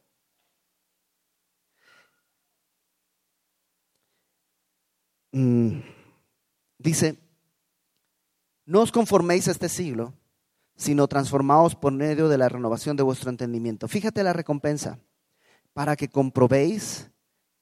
Mm. 5.32 5.82
Dice, 6.78 7.18
no 8.66 8.82
os 8.82 8.92
conforméis 8.92 9.48
a 9.48 9.52
este 9.52 9.68
siglo, 9.68 10.14
sino 10.76 11.08
transformaos 11.08 11.76
por 11.76 11.92
medio 11.92 12.30
de 12.30 12.38
la 12.38 12.50
renovación 12.50 12.96
de 12.96 13.04
vuestro 13.04 13.30
entendimiento. 13.30 13.88
Fíjate 13.88 14.24
la 14.24 14.34
recompensa, 14.34 15.00
para 15.74 15.96
que 15.96 16.10
comprobéis 16.10 17.10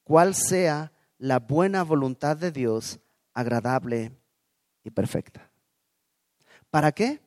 cuál 0.03 0.35
sea 0.35 0.91
la 1.17 1.39
buena 1.39 1.83
voluntad 1.83 2.35
de 2.35 2.51
Dios, 2.51 2.99
agradable 3.33 4.11
y 4.83 4.91
perfecta. 4.91 5.49
¿Para 6.75 6.91
qué? 6.91 7.21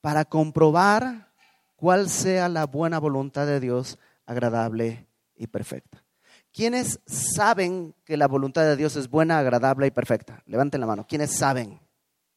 Para 0.00 0.24
comprobar 0.24 1.30
cuál 1.76 2.08
sea 2.08 2.48
la 2.48 2.64
buena 2.64 2.98
voluntad 2.98 3.46
de 3.46 3.60
Dios, 3.60 3.98
agradable 4.24 5.06
y 5.36 5.46
perfecta. 5.46 6.02
¿Quiénes 6.50 7.00
saben 7.04 7.94
que 8.02 8.16
la 8.16 8.26
voluntad 8.26 8.62
de 8.62 8.76
Dios 8.76 8.96
es 8.96 9.10
buena, 9.10 9.38
agradable 9.40 9.88
y 9.88 9.90
perfecta? 9.90 10.42
Levanten 10.46 10.80
la 10.80 10.86
mano. 10.86 11.04
¿Quiénes 11.06 11.36
saben? 11.36 11.78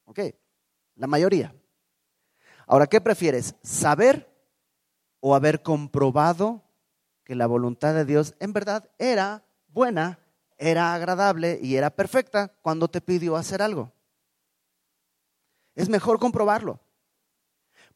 Ok, 0.03 0.19
la 0.95 1.07
mayoría. 1.07 1.55
Ahora, 2.65 2.87
¿qué 2.87 2.99
prefieres? 2.99 3.55
¿Saber 3.63 4.29
o 5.21 5.35
haber 5.35 5.61
comprobado 5.61 6.63
que 7.23 7.33
la 7.33 7.47
voluntad 7.47 7.93
de 7.93 8.03
Dios 8.03 8.35
en 8.41 8.51
verdad 8.51 8.91
era 8.99 9.45
buena, 9.69 10.19
era 10.57 10.93
agradable 10.93 11.59
y 11.61 11.77
era 11.77 11.91
perfecta 11.91 12.49
cuando 12.61 12.89
te 12.89 12.99
pidió 12.99 13.37
hacer 13.37 13.61
algo? 13.61 13.93
Es 15.77 15.89
mejor 15.89 16.17
comprobarlo. 16.17 16.79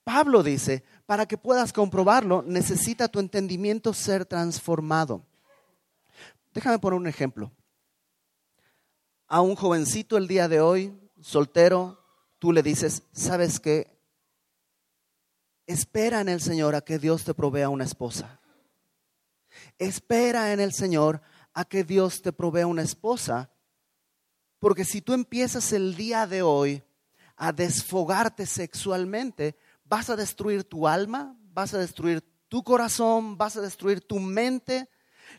Pablo 0.03 0.43
dice, 0.43 0.83
para 1.07 1.25
que 1.25 1.35
puedas 1.35 1.73
comprobarlo, 1.73 2.43
necesita 2.43 3.07
tu 3.07 3.19
entendimiento 3.19 3.91
ser 3.91 4.23
transformado. 4.23 5.25
Déjame 6.53 6.77
poner 6.77 6.99
un 6.99 7.07
ejemplo. 7.07 7.51
A 9.27 9.41
un 9.41 9.55
jovencito 9.55 10.15
el 10.15 10.27
día 10.27 10.47
de 10.47 10.61
hoy, 10.61 10.95
soltero, 11.21 11.99
tú 12.37 12.53
le 12.53 12.61
dices, 12.61 13.01
¿sabes 13.13 13.59
qué? 13.59 13.99
Espera 15.65 16.21
en 16.21 16.29
el 16.29 16.39
Señor 16.39 16.75
a 16.75 16.81
que 16.81 16.99
Dios 16.99 17.23
te 17.23 17.33
provea 17.33 17.69
una 17.69 17.85
esposa. 17.85 18.39
Espera 19.79 20.53
en 20.53 20.59
el 20.59 20.71
Señor 20.71 21.19
a 21.51 21.65
que 21.65 21.83
Dios 21.83 22.21
te 22.21 22.31
provea 22.31 22.67
una 22.67 22.83
esposa. 22.83 23.49
Porque 24.59 24.85
si 24.85 25.01
tú 25.01 25.13
empiezas 25.13 25.73
el 25.73 25.95
día 25.95 26.27
de 26.27 26.43
hoy 26.43 26.83
a 27.43 27.51
desfogarte 27.51 28.45
sexualmente, 28.45 29.57
vas 29.83 30.11
a 30.11 30.15
destruir 30.15 30.63
tu 30.63 30.87
alma, 30.87 31.35
vas 31.41 31.73
a 31.73 31.79
destruir 31.79 32.21
tu 32.47 32.63
corazón, 32.63 33.35
vas 33.35 33.57
a 33.57 33.61
destruir 33.61 33.99
tu 33.99 34.19
mente, 34.19 34.87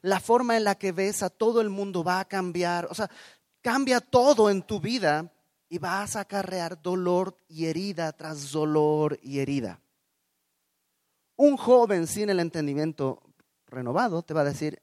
la 0.00 0.18
forma 0.18 0.56
en 0.56 0.64
la 0.64 0.74
que 0.74 0.90
ves 0.90 1.22
a 1.22 1.30
todo 1.30 1.60
el 1.60 1.70
mundo 1.70 2.02
va 2.02 2.18
a 2.18 2.24
cambiar. 2.24 2.88
O 2.90 2.94
sea, 2.94 3.08
cambia 3.60 4.00
todo 4.00 4.50
en 4.50 4.62
tu 4.62 4.80
vida 4.80 5.32
y 5.68 5.78
vas 5.78 6.16
a 6.16 6.22
acarrear 6.22 6.82
dolor 6.82 7.36
y 7.46 7.66
herida 7.66 8.10
tras 8.10 8.50
dolor 8.50 9.20
y 9.22 9.38
herida. 9.38 9.80
Un 11.36 11.56
joven 11.56 12.08
sin 12.08 12.30
el 12.30 12.40
entendimiento 12.40 13.22
renovado 13.68 14.24
te 14.24 14.34
va 14.34 14.40
a 14.40 14.52
decir, 14.52 14.82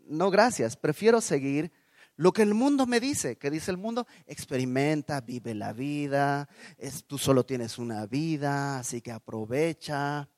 no 0.00 0.30
gracias, 0.30 0.76
prefiero 0.76 1.22
seguir 1.22 1.72
lo 2.18 2.32
que 2.32 2.42
el 2.42 2.52
mundo 2.52 2.84
me 2.84 2.98
dice, 2.98 3.38
que 3.38 3.48
dice 3.48 3.70
el 3.70 3.76
mundo, 3.76 4.04
experimenta, 4.26 5.20
vive 5.20 5.54
la 5.54 5.72
vida, 5.72 6.48
es, 6.76 7.04
tú 7.04 7.16
solo 7.16 7.46
tienes 7.46 7.78
una 7.78 8.06
vida, 8.06 8.80
así 8.80 9.00
que 9.00 9.12
aprovecha. 9.12 10.28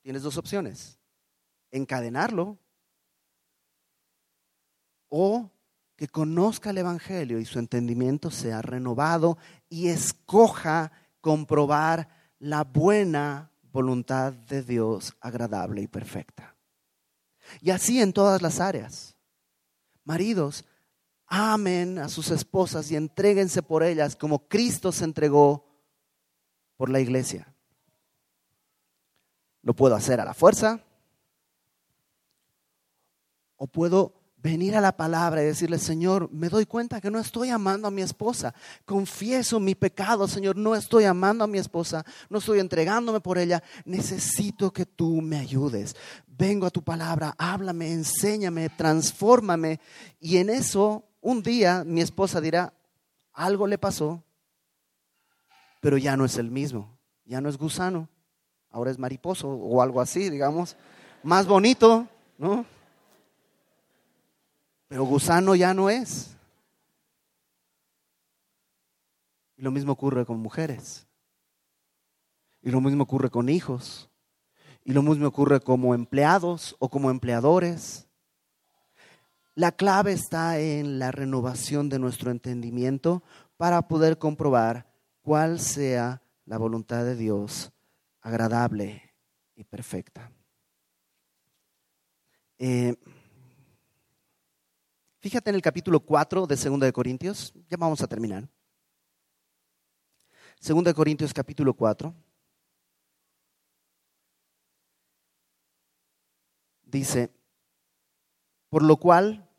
Tienes 0.00 0.22
dos 0.22 0.38
opciones, 0.38 0.98
encadenarlo 1.70 2.58
o 5.10 5.50
que 5.94 6.08
conozca 6.08 6.70
el 6.70 6.78
Evangelio 6.78 7.38
y 7.38 7.44
su 7.44 7.58
entendimiento 7.58 8.30
sea 8.30 8.62
renovado 8.62 9.36
y 9.68 9.88
escoja 9.88 10.90
comprobar 11.20 12.08
la 12.38 12.64
buena 12.64 13.52
voluntad 13.60 14.32
de 14.32 14.62
Dios 14.62 15.14
agradable 15.20 15.82
y 15.82 15.86
perfecta. 15.86 16.55
Y 17.60 17.70
así 17.70 18.00
en 18.00 18.12
todas 18.12 18.42
las 18.42 18.60
áreas. 18.60 19.16
Maridos, 20.04 20.64
amen 21.26 21.98
a 21.98 22.08
sus 22.08 22.30
esposas 22.30 22.90
y 22.90 22.96
entréguense 22.96 23.62
por 23.62 23.82
ellas 23.82 24.16
como 24.16 24.48
Cristo 24.48 24.92
se 24.92 25.04
entregó 25.04 25.66
por 26.76 26.90
la 26.90 27.00
iglesia. 27.00 27.52
Lo 29.62 29.74
puedo 29.74 29.94
hacer 29.96 30.20
a 30.20 30.24
la 30.24 30.34
fuerza 30.34 30.80
o 33.56 33.66
puedo 33.66 34.14
venir 34.46 34.76
a 34.76 34.80
la 34.80 34.96
palabra 34.96 35.42
y 35.42 35.46
decirle, 35.46 35.76
Señor, 35.76 36.30
me 36.30 36.48
doy 36.48 36.66
cuenta 36.66 37.00
que 37.00 37.10
no 37.10 37.18
estoy 37.18 37.50
amando 37.50 37.88
a 37.88 37.90
mi 37.90 38.00
esposa. 38.00 38.54
Confieso 38.84 39.58
mi 39.58 39.74
pecado, 39.74 40.28
Señor, 40.28 40.56
no 40.56 40.76
estoy 40.76 41.02
amando 41.02 41.42
a 41.42 41.48
mi 41.48 41.58
esposa, 41.58 42.06
no 42.30 42.38
estoy 42.38 42.60
entregándome 42.60 43.18
por 43.20 43.38
ella. 43.38 43.60
Necesito 43.84 44.72
que 44.72 44.86
tú 44.86 45.20
me 45.20 45.36
ayudes. 45.36 45.96
Vengo 46.28 46.64
a 46.64 46.70
tu 46.70 46.80
palabra, 46.84 47.34
háblame, 47.36 47.92
enséñame, 47.92 48.68
transfórmame. 48.68 49.80
Y 50.20 50.36
en 50.36 50.50
eso, 50.50 51.04
un 51.20 51.42
día 51.42 51.82
mi 51.84 52.00
esposa 52.00 52.40
dirá, 52.40 52.72
algo 53.32 53.66
le 53.66 53.78
pasó, 53.78 54.22
pero 55.80 55.98
ya 55.98 56.16
no 56.16 56.24
es 56.24 56.38
el 56.38 56.52
mismo, 56.52 56.96
ya 57.24 57.40
no 57.40 57.48
es 57.48 57.58
gusano, 57.58 58.08
ahora 58.70 58.92
es 58.92 58.98
mariposo 58.98 59.48
o 59.48 59.82
algo 59.82 60.00
así, 60.00 60.30
digamos, 60.30 60.76
más 61.24 61.48
bonito, 61.48 62.06
¿no? 62.38 62.64
Pero 64.88 65.04
gusano 65.04 65.54
ya 65.54 65.74
no 65.74 65.90
es. 65.90 66.36
Y 69.56 69.62
lo 69.62 69.70
mismo 69.70 69.92
ocurre 69.92 70.24
con 70.26 70.38
mujeres. 70.38 71.06
Y 72.62 72.70
lo 72.70 72.80
mismo 72.80 73.04
ocurre 73.04 73.30
con 73.30 73.48
hijos. 73.48 74.10
Y 74.84 74.92
lo 74.92 75.02
mismo 75.02 75.26
ocurre 75.28 75.60
como 75.60 75.94
empleados 75.94 76.76
o 76.78 76.88
como 76.88 77.10
empleadores. 77.10 78.08
La 79.54 79.72
clave 79.72 80.12
está 80.12 80.58
en 80.58 80.98
la 80.98 81.10
renovación 81.10 81.88
de 81.88 81.98
nuestro 81.98 82.30
entendimiento 82.30 83.22
para 83.56 83.88
poder 83.88 84.18
comprobar 84.18 84.86
cuál 85.22 85.58
sea 85.58 86.22
la 86.44 86.58
voluntad 86.58 87.04
de 87.04 87.16
Dios 87.16 87.72
agradable 88.20 89.14
y 89.54 89.64
perfecta. 89.64 90.30
Eh, 92.58 92.96
Fíjate 95.26 95.50
en 95.50 95.56
el 95.56 95.62
capítulo 95.62 95.98
4 95.98 96.46
de 96.46 96.54
2 96.54 96.78
de 96.78 96.92
Corintios, 96.92 97.52
ya 97.68 97.76
vamos 97.76 98.00
a 98.00 98.06
terminar. 98.06 98.48
2 100.64 100.84
de 100.84 100.94
Corintios 100.94 101.34
capítulo 101.34 101.74
4. 101.74 102.14
Dice, 106.84 107.32
por 108.68 108.84
lo 108.84 108.98
cual, 108.98 109.50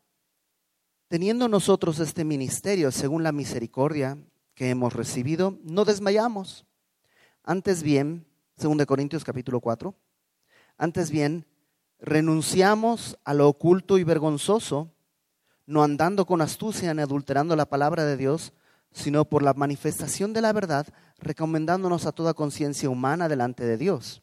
teniendo 1.06 1.48
nosotros 1.48 1.98
este 1.98 2.24
ministerio 2.24 2.90
según 2.90 3.22
la 3.22 3.32
misericordia 3.32 4.16
que 4.54 4.70
hemos 4.70 4.94
recibido, 4.94 5.58
no 5.64 5.84
desmayamos. 5.84 6.64
Antes 7.42 7.82
bien, 7.82 8.26
2 8.56 8.78
de 8.78 8.86
Corintios 8.86 9.22
capítulo 9.22 9.60
4, 9.60 9.94
antes 10.78 11.10
bien, 11.10 11.44
renunciamos 11.98 13.18
a 13.22 13.34
lo 13.34 13.46
oculto 13.50 13.98
y 13.98 14.04
vergonzoso 14.04 14.94
no 15.68 15.82
andando 15.84 16.24
con 16.24 16.40
astucia 16.40 16.94
ni 16.94 17.02
adulterando 17.02 17.54
la 17.54 17.68
palabra 17.68 18.06
de 18.06 18.16
Dios, 18.16 18.54
sino 18.90 19.26
por 19.26 19.42
la 19.42 19.52
manifestación 19.52 20.32
de 20.32 20.40
la 20.40 20.54
verdad, 20.54 20.86
recomendándonos 21.18 22.06
a 22.06 22.12
toda 22.12 22.32
conciencia 22.32 22.88
humana 22.88 23.28
delante 23.28 23.66
de 23.66 23.76
Dios. 23.76 24.22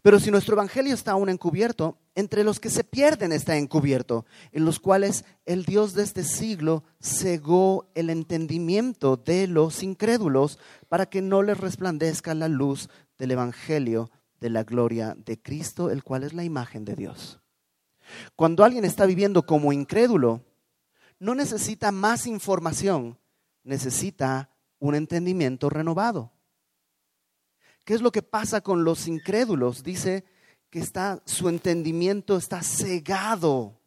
Pero 0.00 0.18
si 0.18 0.30
nuestro 0.30 0.54
evangelio 0.54 0.94
está 0.94 1.12
aún 1.12 1.28
encubierto, 1.28 1.98
entre 2.14 2.44
los 2.44 2.60
que 2.60 2.70
se 2.70 2.82
pierden 2.82 3.30
está 3.32 3.58
encubierto, 3.58 4.24
en 4.50 4.64
los 4.64 4.80
cuales 4.80 5.26
el 5.44 5.66
Dios 5.66 5.92
de 5.92 6.02
este 6.02 6.24
siglo 6.24 6.82
cegó 6.98 7.90
el 7.94 8.08
entendimiento 8.08 9.18
de 9.18 9.48
los 9.48 9.82
incrédulos 9.82 10.58
para 10.88 11.06
que 11.06 11.20
no 11.20 11.42
les 11.42 11.58
resplandezca 11.58 12.34
la 12.34 12.48
luz 12.48 12.88
del 13.18 13.32
evangelio 13.32 14.10
de 14.40 14.48
la 14.48 14.64
gloria 14.64 15.14
de 15.14 15.40
Cristo, 15.40 15.90
el 15.90 16.02
cual 16.02 16.24
es 16.24 16.32
la 16.32 16.44
imagen 16.44 16.86
de 16.86 16.96
Dios. 16.96 17.38
Cuando 18.36 18.64
alguien 18.64 18.84
está 18.84 19.06
viviendo 19.06 19.44
como 19.44 19.72
incrédulo, 19.72 20.44
no 21.18 21.34
necesita 21.34 21.92
más 21.92 22.26
información, 22.26 23.18
necesita 23.64 24.50
un 24.78 24.94
entendimiento 24.94 25.68
renovado. 25.70 26.32
¿Qué 27.84 27.94
es 27.94 28.02
lo 28.02 28.12
que 28.12 28.22
pasa 28.22 28.60
con 28.60 28.84
los 28.84 29.08
incrédulos? 29.08 29.82
Dice 29.82 30.24
que 30.70 30.78
está, 30.78 31.22
su 31.24 31.48
entendimiento 31.48 32.36
está 32.36 32.62
cegado. 32.62 33.80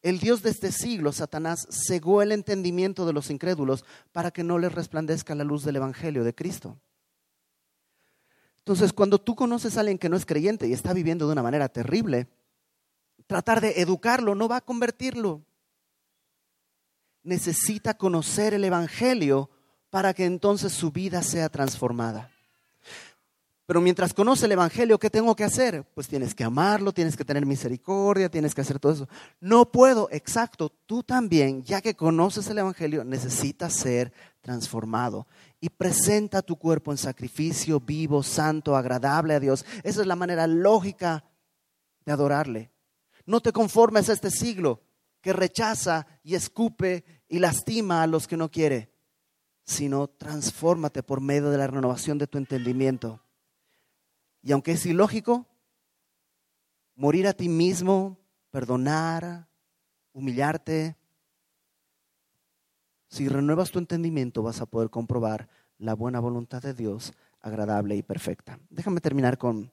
El 0.00 0.18
Dios 0.18 0.42
de 0.42 0.50
este 0.50 0.72
siglo, 0.72 1.12
Satanás, 1.12 1.66
cegó 1.70 2.22
el 2.22 2.32
entendimiento 2.32 3.06
de 3.06 3.12
los 3.12 3.30
incrédulos 3.30 3.84
para 4.12 4.30
que 4.30 4.44
no 4.44 4.58
les 4.58 4.72
resplandezca 4.72 5.34
la 5.34 5.44
luz 5.44 5.64
del 5.64 5.76
Evangelio 5.76 6.24
de 6.24 6.34
Cristo. 6.34 6.78
Entonces, 8.58 8.92
cuando 8.92 9.20
tú 9.20 9.34
conoces 9.34 9.76
a 9.76 9.80
alguien 9.80 9.98
que 9.98 10.08
no 10.08 10.16
es 10.16 10.24
creyente 10.24 10.68
y 10.68 10.72
está 10.72 10.92
viviendo 10.92 11.26
de 11.26 11.32
una 11.32 11.42
manera 11.42 11.68
terrible, 11.68 12.28
tratar 13.32 13.62
de 13.62 13.80
educarlo 13.80 14.34
no 14.34 14.46
va 14.46 14.58
a 14.58 14.60
convertirlo. 14.60 15.40
Necesita 17.22 17.94
conocer 17.94 18.52
el 18.52 18.62
Evangelio 18.62 19.48
para 19.88 20.12
que 20.12 20.26
entonces 20.26 20.70
su 20.70 20.90
vida 20.90 21.22
sea 21.22 21.48
transformada. 21.48 22.30
Pero 23.64 23.80
mientras 23.80 24.12
conoce 24.12 24.44
el 24.44 24.52
Evangelio, 24.52 24.98
¿qué 24.98 25.08
tengo 25.08 25.34
que 25.34 25.44
hacer? 25.44 25.82
Pues 25.94 26.08
tienes 26.08 26.34
que 26.34 26.44
amarlo, 26.44 26.92
tienes 26.92 27.16
que 27.16 27.24
tener 27.24 27.46
misericordia, 27.46 28.28
tienes 28.28 28.54
que 28.54 28.60
hacer 28.60 28.78
todo 28.78 28.92
eso. 28.92 29.08
No 29.40 29.72
puedo, 29.72 30.10
exacto, 30.12 30.70
tú 30.84 31.02
también, 31.02 31.62
ya 31.62 31.80
que 31.80 31.94
conoces 31.94 32.48
el 32.48 32.58
Evangelio, 32.58 33.02
necesitas 33.02 33.72
ser 33.72 34.12
transformado. 34.42 35.26
Y 35.58 35.70
presenta 35.70 36.42
tu 36.42 36.56
cuerpo 36.56 36.90
en 36.90 36.98
sacrificio 36.98 37.80
vivo, 37.80 38.22
santo, 38.22 38.76
agradable 38.76 39.32
a 39.32 39.40
Dios. 39.40 39.64
Esa 39.84 40.02
es 40.02 40.06
la 40.06 40.16
manera 40.16 40.46
lógica 40.46 41.24
de 42.04 42.12
adorarle. 42.12 42.72
No 43.26 43.40
te 43.40 43.52
conformes 43.52 44.08
a 44.08 44.12
este 44.12 44.30
siglo 44.30 44.82
que 45.20 45.32
rechaza 45.32 46.06
y 46.22 46.34
escupe 46.34 47.04
y 47.28 47.38
lastima 47.38 48.02
a 48.02 48.06
los 48.06 48.26
que 48.26 48.36
no 48.36 48.50
quiere, 48.50 48.92
sino 49.64 50.08
transfórmate 50.08 51.02
por 51.02 51.20
medio 51.20 51.50
de 51.50 51.58
la 51.58 51.66
renovación 51.66 52.18
de 52.18 52.26
tu 52.26 52.38
entendimiento. 52.38 53.22
Y 54.42 54.52
aunque 54.52 54.72
es 54.72 54.84
ilógico, 54.84 55.46
morir 56.96 57.28
a 57.28 57.32
ti 57.32 57.48
mismo, 57.48 58.18
perdonar, 58.50 59.48
humillarte, 60.12 60.96
si 63.08 63.28
renuevas 63.28 63.70
tu 63.70 63.78
entendimiento 63.78 64.42
vas 64.42 64.60
a 64.60 64.66
poder 64.66 64.90
comprobar 64.90 65.48
la 65.78 65.94
buena 65.94 66.20
voluntad 66.20 66.62
de 66.62 66.74
Dios, 66.74 67.12
agradable 67.40 67.96
y 67.96 68.02
perfecta. 68.02 68.58
Déjame 68.70 69.00
terminar 69.00 69.36
con, 69.36 69.72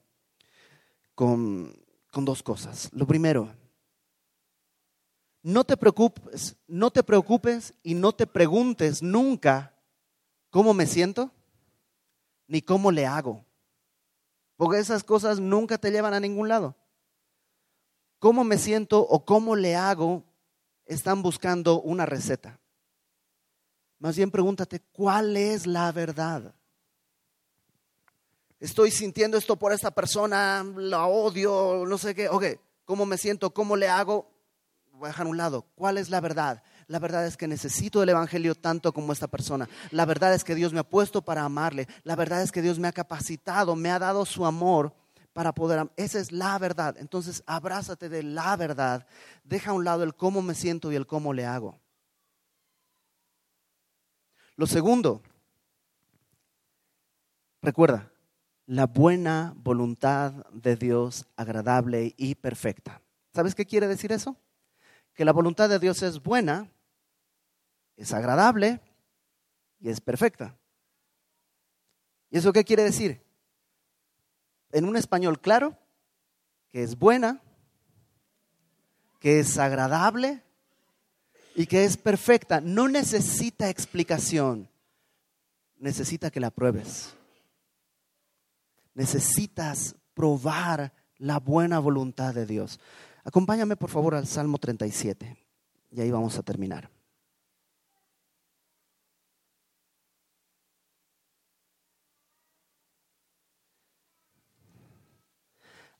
con, 1.14 1.74
con 2.10 2.24
dos 2.24 2.42
cosas. 2.42 2.90
Lo 2.92 3.06
primero, 3.06 3.54
no 5.42 5.64
te 5.64 5.76
preocupes, 5.76 6.56
no 6.66 6.90
te 6.90 7.02
preocupes 7.02 7.74
y 7.82 7.94
no 7.94 8.12
te 8.12 8.26
preguntes 8.26 9.02
nunca 9.02 9.74
cómo 10.50 10.74
me 10.74 10.86
siento 10.86 11.30
ni 12.46 12.60
cómo 12.60 12.90
le 12.90 13.06
hago. 13.06 13.44
Porque 14.56 14.78
esas 14.78 15.04
cosas 15.04 15.40
nunca 15.40 15.78
te 15.78 15.90
llevan 15.90 16.12
a 16.12 16.20
ningún 16.20 16.48
lado. 16.48 16.76
¿Cómo 18.18 18.44
me 18.44 18.58
siento 18.58 19.00
o 19.00 19.24
cómo 19.24 19.56
le 19.56 19.76
hago? 19.76 20.24
Están 20.84 21.22
buscando 21.22 21.80
una 21.80 22.04
receta. 22.04 22.60
Más 23.98 24.16
bien 24.16 24.30
pregúntate, 24.30 24.80
¿cuál 24.92 25.36
es 25.36 25.66
la 25.66 25.90
verdad? 25.92 26.54
Estoy 28.60 28.90
sintiendo 28.90 29.38
esto 29.38 29.56
por 29.56 29.72
esta 29.72 29.90
persona, 29.90 30.62
la 30.76 31.06
odio, 31.06 31.84
no 31.86 31.96
sé 31.96 32.14
qué. 32.14 32.28
Ok, 32.28 32.44
¿cómo 32.84 33.06
me 33.06 33.16
siento? 33.16 33.54
¿Cómo 33.54 33.74
le 33.74 33.88
hago? 33.88 34.30
Voy 34.92 35.06
a 35.06 35.08
dejar 35.08 35.26
a 35.26 35.30
un 35.30 35.38
lado. 35.38 35.62
¿Cuál 35.74 35.96
es 35.96 36.10
la 36.10 36.20
verdad? 36.20 36.62
La 36.86 36.98
verdad 36.98 37.26
es 37.26 37.38
que 37.38 37.48
necesito 37.48 38.02
el 38.02 38.10
Evangelio 38.10 38.54
tanto 38.54 38.92
como 38.92 39.14
esta 39.14 39.28
persona. 39.28 39.66
La 39.92 40.04
verdad 40.04 40.34
es 40.34 40.44
que 40.44 40.54
Dios 40.54 40.74
me 40.74 40.80
ha 40.80 40.84
puesto 40.84 41.22
para 41.22 41.42
amarle. 41.42 41.88
La 42.02 42.16
verdad 42.16 42.42
es 42.42 42.52
que 42.52 42.60
Dios 42.60 42.78
me 42.78 42.88
ha 42.88 42.92
capacitado, 42.92 43.76
me 43.76 43.90
ha 43.90 43.98
dado 43.98 44.26
su 44.26 44.44
amor 44.44 44.94
para 45.32 45.54
poder... 45.54 45.90
Esa 45.96 46.18
es 46.18 46.30
la 46.30 46.58
verdad. 46.58 46.96
Entonces, 46.98 47.42
abrázate 47.46 48.10
de 48.10 48.22
la 48.22 48.56
verdad. 48.56 49.06
Deja 49.42 49.70
a 49.70 49.74
un 49.74 49.86
lado 49.86 50.02
el 50.02 50.14
cómo 50.14 50.42
me 50.42 50.54
siento 50.54 50.92
y 50.92 50.96
el 50.96 51.06
cómo 51.06 51.32
le 51.32 51.46
hago. 51.46 51.80
Lo 54.56 54.66
segundo, 54.66 55.22
recuerda, 57.62 58.10
la 58.70 58.86
buena 58.86 59.52
voluntad 59.56 60.46
de 60.52 60.76
Dios 60.76 61.26
agradable 61.34 62.14
y 62.16 62.36
perfecta. 62.36 63.02
¿Sabes 63.34 63.56
qué 63.56 63.66
quiere 63.66 63.88
decir 63.88 64.12
eso? 64.12 64.36
Que 65.12 65.24
la 65.24 65.32
voluntad 65.32 65.68
de 65.68 65.80
Dios 65.80 66.04
es 66.04 66.22
buena, 66.22 66.70
es 67.96 68.12
agradable 68.12 68.80
y 69.80 69.88
es 69.88 70.00
perfecta. 70.00 70.56
¿Y 72.30 72.38
eso 72.38 72.52
qué 72.52 72.62
quiere 72.62 72.84
decir? 72.84 73.20
En 74.70 74.84
un 74.84 74.94
español 74.94 75.40
claro, 75.40 75.76
que 76.70 76.84
es 76.84 76.96
buena, 76.96 77.42
que 79.18 79.40
es 79.40 79.58
agradable 79.58 80.44
y 81.56 81.66
que 81.66 81.84
es 81.84 81.96
perfecta. 81.96 82.60
No 82.60 82.86
necesita 82.86 83.68
explicación, 83.68 84.68
necesita 85.76 86.30
que 86.30 86.38
la 86.38 86.52
pruebes. 86.52 87.16
Necesitas 89.00 89.96
probar 90.12 90.92
la 91.16 91.38
buena 91.38 91.78
voluntad 91.78 92.34
de 92.34 92.44
Dios. 92.44 92.78
Acompáñame 93.24 93.74
por 93.74 93.88
favor 93.88 94.14
al 94.14 94.26
Salmo 94.26 94.58
37 94.58 95.38
y 95.90 96.00
ahí 96.02 96.10
vamos 96.10 96.36
a 96.36 96.42
terminar. 96.42 96.90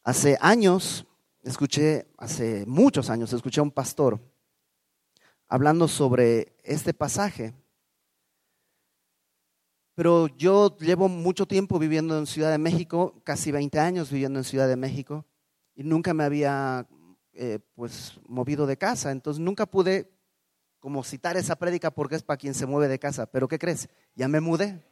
Hace 0.02 0.36
años, 0.38 1.06
escuché, 1.42 2.06
hace 2.18 2.66
muchos 2.66 3.08
años, 3.08 3.32
escuché 3.32 3.60
a 3.60 3.62
un 3.62 3.70
pastor 3.70 4.20
hablando 5.48 5.88
sobre 5.88 6.54
este 6.64 6.92
pasaje. 6.92 7.54
Pero 10.00 10.28
yo 10.28 10.78
llevo 10.78 11.10
mucho 11.10 11.44
tiempo 11.44 11.78
viviendo 11.78 12.16
en 12.16 12.26
Ciudad 12.26 12.50
de 12.50 12.56
México, 12.56 13.20
casi 13.22 13.52
20 13.52 13.78
años 13.80 14.10
viviendo 14.10 14.38
en 14.38 14.46
Ciudad 14.46 14.66
de 14.66 14.76
México, 14.76 15.26
y 15.74 15.84
nunca 15.84 16.14
me 16.14 16.24
había 16.24 16.88
eh, 17.34 17.58
pues 17.74 18.18
movido 18.26 18.66
de 18.66 18.78
casa, 18.78 19.10
entonces 19.10 19.42
nunca 19.42 19.66
pude 19.66 20.10
como 20.78 21.04
citar 21.04 21.36
esa 21.36 21.54
prédica 21.56 21.90
porque 21.90 22.14
es 22.14 22.22
para 22.22 22.38
quien 22.38 22.54
se 22.54 22.64
mueve 22.64 22.88
de 22.88 22.98
casa. 22.98 23.26
Pero 23.26 23.46
¿qué 23.46 23.58
crees? 23.58 23.90
Ya 24.14 24.26
me 24.26 24.40
mudé. 24.40 24.82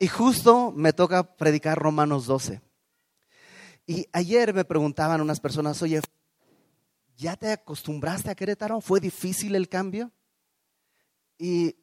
Y 0.00 0.08
justo 0.08 0.72
me 0.72 0.92
toca 0.92 1.36
predicar 1.36 1.78
Romanos 1.78 2.26
12. 2.26 2.60
Y 3.86 4.08
ayer 4.12 4.52
me 4.54 4.64
preguntaban 4.64 5.20
unas 5.20 5.38
personas, 5.38 5.80
oye, 5.82 6.00
¿ya 7.16 7.36
te 7.36 7.52
acostumbraste 7.52 8.28
a 8.28 8.34
Querétaro? 8.34 8.80
¿Fue 8.80 8.98
difícil 8.98 9.54
el 9.54 9.68
cambio? 9.68 10.10
Y, 11.38 11.76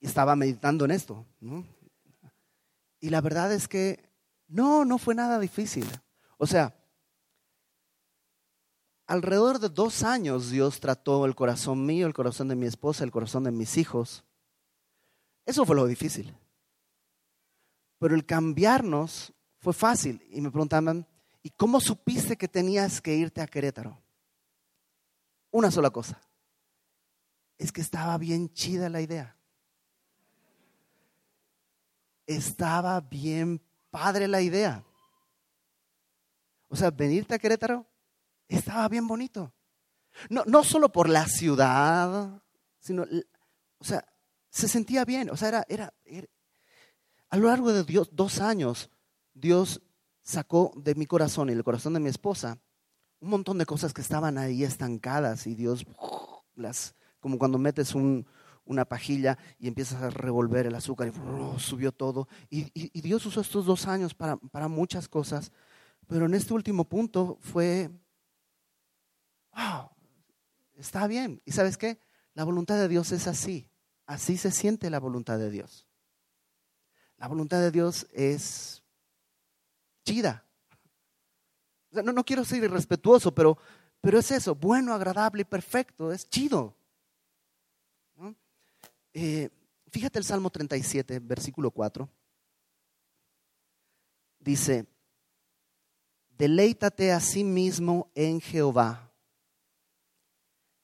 estaba 0.00 0.36
meditando 0.36 0.84
en 0.84 0.90
esto. 0.90 1.26
Y 3.00 3.10
la 3.10 3.20
verdad 3.20 3.52
es 3.52 3.68
que 3.68 4.10
no, 4.48 4.84
no 4.84 4.98
fue 4.98 5.14
nada 5.14 5.38
difícil. 5.38 5.86
O 6.38 6.46
sea, 6.46 6.74
alrededor 9.06 9.58
de 9.58 9.68
dos 9.68 10.02
años 10.02 10.50
Dios 10.50 10.80
trató 10.80 11.24
el 11.26 11.34
corazón 11.34 11.84
mío, 11.84 12.06
el 12.06 12.14
corazón 12.14 12.48
de 12.48 12.56
mi 12.56 12.66
esposa, 12.66 13.04
el 13.04 13.10
corazón 13.10 13.44
de 13.44 13.52
mis 13.52 13.76
hijos. 13.76 14.24
Eso 15.44 15.64
fue 15.64 15.76
lo 15.76 15.86
difícil. 15.86 16.36
Pero 17.98 18.14
el 18.14 18.26
cambiarnos 18.26 19.32
fue 19.58 19.72
fácil. 19.72 20.24
Y 20.30 20.40
me 20.40 20.50
preguntaban, 20.50 21.06
¿y 21.42 21.50
cómo 21.50 21.80
supiste 21.80 22.36
que 22.36 22.48
tenías 22.48 23.00
que 23.00 23.14
irte 23.14 23.40
a 23.40 23.46
Querétaro? 23.46 24.00
Una 25.50 25.70
sola 25.70 25.90
cosa. 25.90 26.20
Es 27.58 27.72
que 27.72 27.80
estaba 27.80 28.18
bien 28.18 28.52
chida 28.52 28.88
la 28.88 29.00
idea. 29.00 29.35
Estaba 32.26 33.00
bien 33.00 33.62
padre 33.90 34.28
la 34.28 34.40
idea. 34.40 34.84
O 36.68 36.76
sea, 36.76 36.90
venirte 36.90 37.34
a 37.34 37.38
Querétaro 37.38 37.86
estaba 38.48 38.88
bien 38.88 39.06
bonito. 39.06 39.52
No, 40.30 40.44
no 40.46 40.64
solo 40.64 40.90
por 40.90 41.08
la 41.08 41.26
ciudad, 41.26 42.42
sino, 42.78 43.04
o 43.78 43.84
sea, 43.84 44.04
se 44.50 44.68
sentía 44.68 45.04
bien. 45.04 45.30
O 45.30 45.36
sea, 45.36 45.48
era, 45.68 45.94
era, 46.04 46.26
a 47.28 47.36
lo 47.36 47.48
largo 47.48 47.72
de 47.72 47.84
Dios, 47.84 48.08
dos 48.12 48.40
años, 48.40 48.90
Dios 49.34 49.82
sacó 50.22 50.72
de 50.76 50.94
mi 50.94 51.06
corazón 51.06 51.50
y 51.50 51.54
del 51.54 51.64
corazón 51.64 51.94
de 51.94 52.00
mi 52.00 52.08
esposa 52.08 52.58
un 53.20 53.30
montón 53.30 53.58
de 53.58 53.66
cosas 53.66 53.92
que 53.92 54.00
estaban 54.00 54.38
ahí 54.38 54.62
estancadas 54.62 55.46
y 55.46 55.54
Dios 55.54 55.84
las, 56.54 56.94
como 57.20 57.38
cuando 57.38 57.58
metes 57.58 57.94
una 58.66 58.84
pajilla 58.84 59.38
y 59.58 59.68
empiezas 59.68 60.02
a 60.02 60.10
revolver 60.10 60.66
el 60.66 60.74
azúcar 60.74 61.08
y 61.08 61.60
subió 61.60 61.92
todo. 61.92 62.28
Y, 62.50 62.70
Dios 63.00 63.24
usó 63.24 63.40
estos 63.40 63.64
dos 63.64 63.86
años 63.86 64.14
para, 64.14 64.36
para 64.36 64.68
muchas 64.68 65.08
cosas, 65.08 65.52
pero 66.06 66.26
en 66.26 66.34
este 66.34 66.52
último 66.52 66.84
punto 66.84 67.38
fue, 67.40 67.90
wow, 69.52 69.90
está 70.74 71.06
bien. 71.06 71.40
¿Y 71.44 71.52
sabes 71.52 71.78
qué? 71.78 71.98
La 72.34 72.44
voluntad 72.44 72.76
de 72.76 72.88
Dios 72.88 73.12
es 73.12 73.26
así. 73.26 73.70
Así 74.06 74.36
se 74.36 74.50
siente 74.50 74.90
la 74.90 75.00
voluntad 75.00 75.38
de 75.38 75.50
Dios. 75.50 75.88
La 77.16 77.28
voluntad 77.28 77.60
de 77.60 77.70
Dios 77.70 78.06
es 78.12 78.82
chida. 80.04 80.44
no, 81.90 82.12
no 82.12 82.24
quiero 82.24 82.44
ser 82.44 82.62
irrespetuoso, 82.62 83.34
pero, 83.34 83.58
pero 84.00 84.18
es 84.18 84.30
eso, 84.30 84.54
bueno, 84.54 84.92
agradable 84.92 85.42
y 85.42 85.44
perfecto, 85.44 86.12
es 86.12 86.28
chido. 86.28 86.75
Eh, 89.18 89.48
fíjate 89.88 90.18
el 90.18 90.26
Salmo 90.26 90.50
37, 90.50 91.20
versículo 91.20 91.70
4. 91.70 92.06
Dice, 94.38 94.86
deleítate 96.36 97.12
a 97.12 97.20
sí 97.20 97.42
mismo 97.42 98.10
en 98.14 98.42
Jehová 98.42 99.10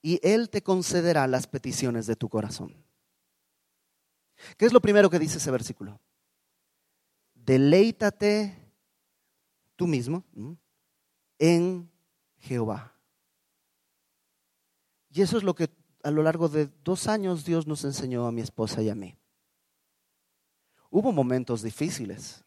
y 0.00 0.18
Él 0.26 0.48
te 0.48 0.62
concederá 0.62 1.26
las 1.26 1.46
peticiones 1.46 2.06
de 2.06 2.16
tu 2.16 2.30
corazón. 2.30 2.74
¿Qué 4.56 4.64
es 4.64 4.72
lo 4.72 4.80
primero 4.80 5.10
que 5.10 5.18
dice 5.18 5.36
ese 5.36 5.50
versículo? 5.50 6.00
deleítate 7.44 8.56
tú 9.76 9.86
mismo 9.86 10.24
en 11.38 11.90
Jehová. 12.38 12.94
Y 15.10 15.22
eso 15.22 15.36
es 15.36 15.42
lo 15.42 15.54
que 15.54 15.68
a 16.03 16.11
lo 16.11 16.22
largo 16.22 16.48
de 16.48 16.68
dos 16.84 17.07
años 17.07 17.44
Dios 17.44 17.66
nos 17.66 17.84
enseñó 17.84 18.26
a 18.26 18.32
mi 18.32 18.40
esposa 18.40 18.82
y 18.82 18.88
a 18.88 18.94
mí. 18.94 19.16
Hubo 20.90 21.12
momentos 21.12 21.62
difíciles, 21.62 22.44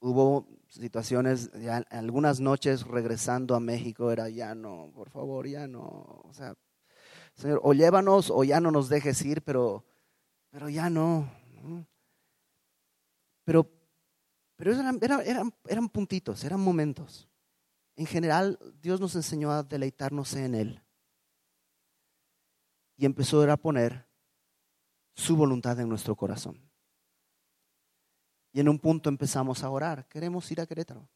hubo 0.00 0.46
situaciones, 0.68 1.50
algunas 1.90 2.40
noches 2.40 2.86
regresando 2.86 3.54
a 3.54 3.60
México 3.60 4.10
era 4.10 4.28
ya 4.28 4.54
no, 4.54 4.90
por 4.94 5.10
favor, 5.10 5.46
ya 5.48 5.66
no, 5.66 6.22
o 6.24 6.30
sea, 6.32 6.54
Señor, 7.34 7.60
o 7.62 7.72
llévanos 7.72 8.30
o 8.30 8.44
ya 8.44 8.60
no 8.60 8.70
nos 8.70 8.88
dejes 8.88 9.22
ir, 9.22 9.42
pero, 9.42 9.84
pero 10.50 10.68
ya 10.68 10.90
no. 10.90 11.30
Pero, 13.44 13.68
pero 14.56 14.72
eran, 14.72 14.98
eran, 15.02 15.52
eran 15.66 15.88
puntitos, 15.88 16.44
eran 16.44 16.60
momentos. 16.60 17.28
En 17.96 18.06
general, 18.06 18.58
Dios 18.80 19.00
nos 19.00 19.14
enseñó 19.16 19.50
a 19.50 19.62
deleitarnos 19.62 20.34
en 20.34 20.54
Él. 20.54 20.82
Y 22.96 23.06
empezó 23.06 23.42
a 23.50 23.56
poner 23.56 24.06
su 25.14 25.36
voluntad 25.36 25.78
en 25.80 25.88
nuestro 25.88 26.16
corazón. 26.16 26.60
Y 28.52 28.60
en 28.60 28.68
un 28.68 28.78
punto 28.78 29.08
empezamos 29.08 29.62
a 29.62 29.70
orar. 29.70 30.06
Queremos 30.08 30.50
ir 30.50 30.60
a 30.60 30.66
Querétaro. 30.66 31.08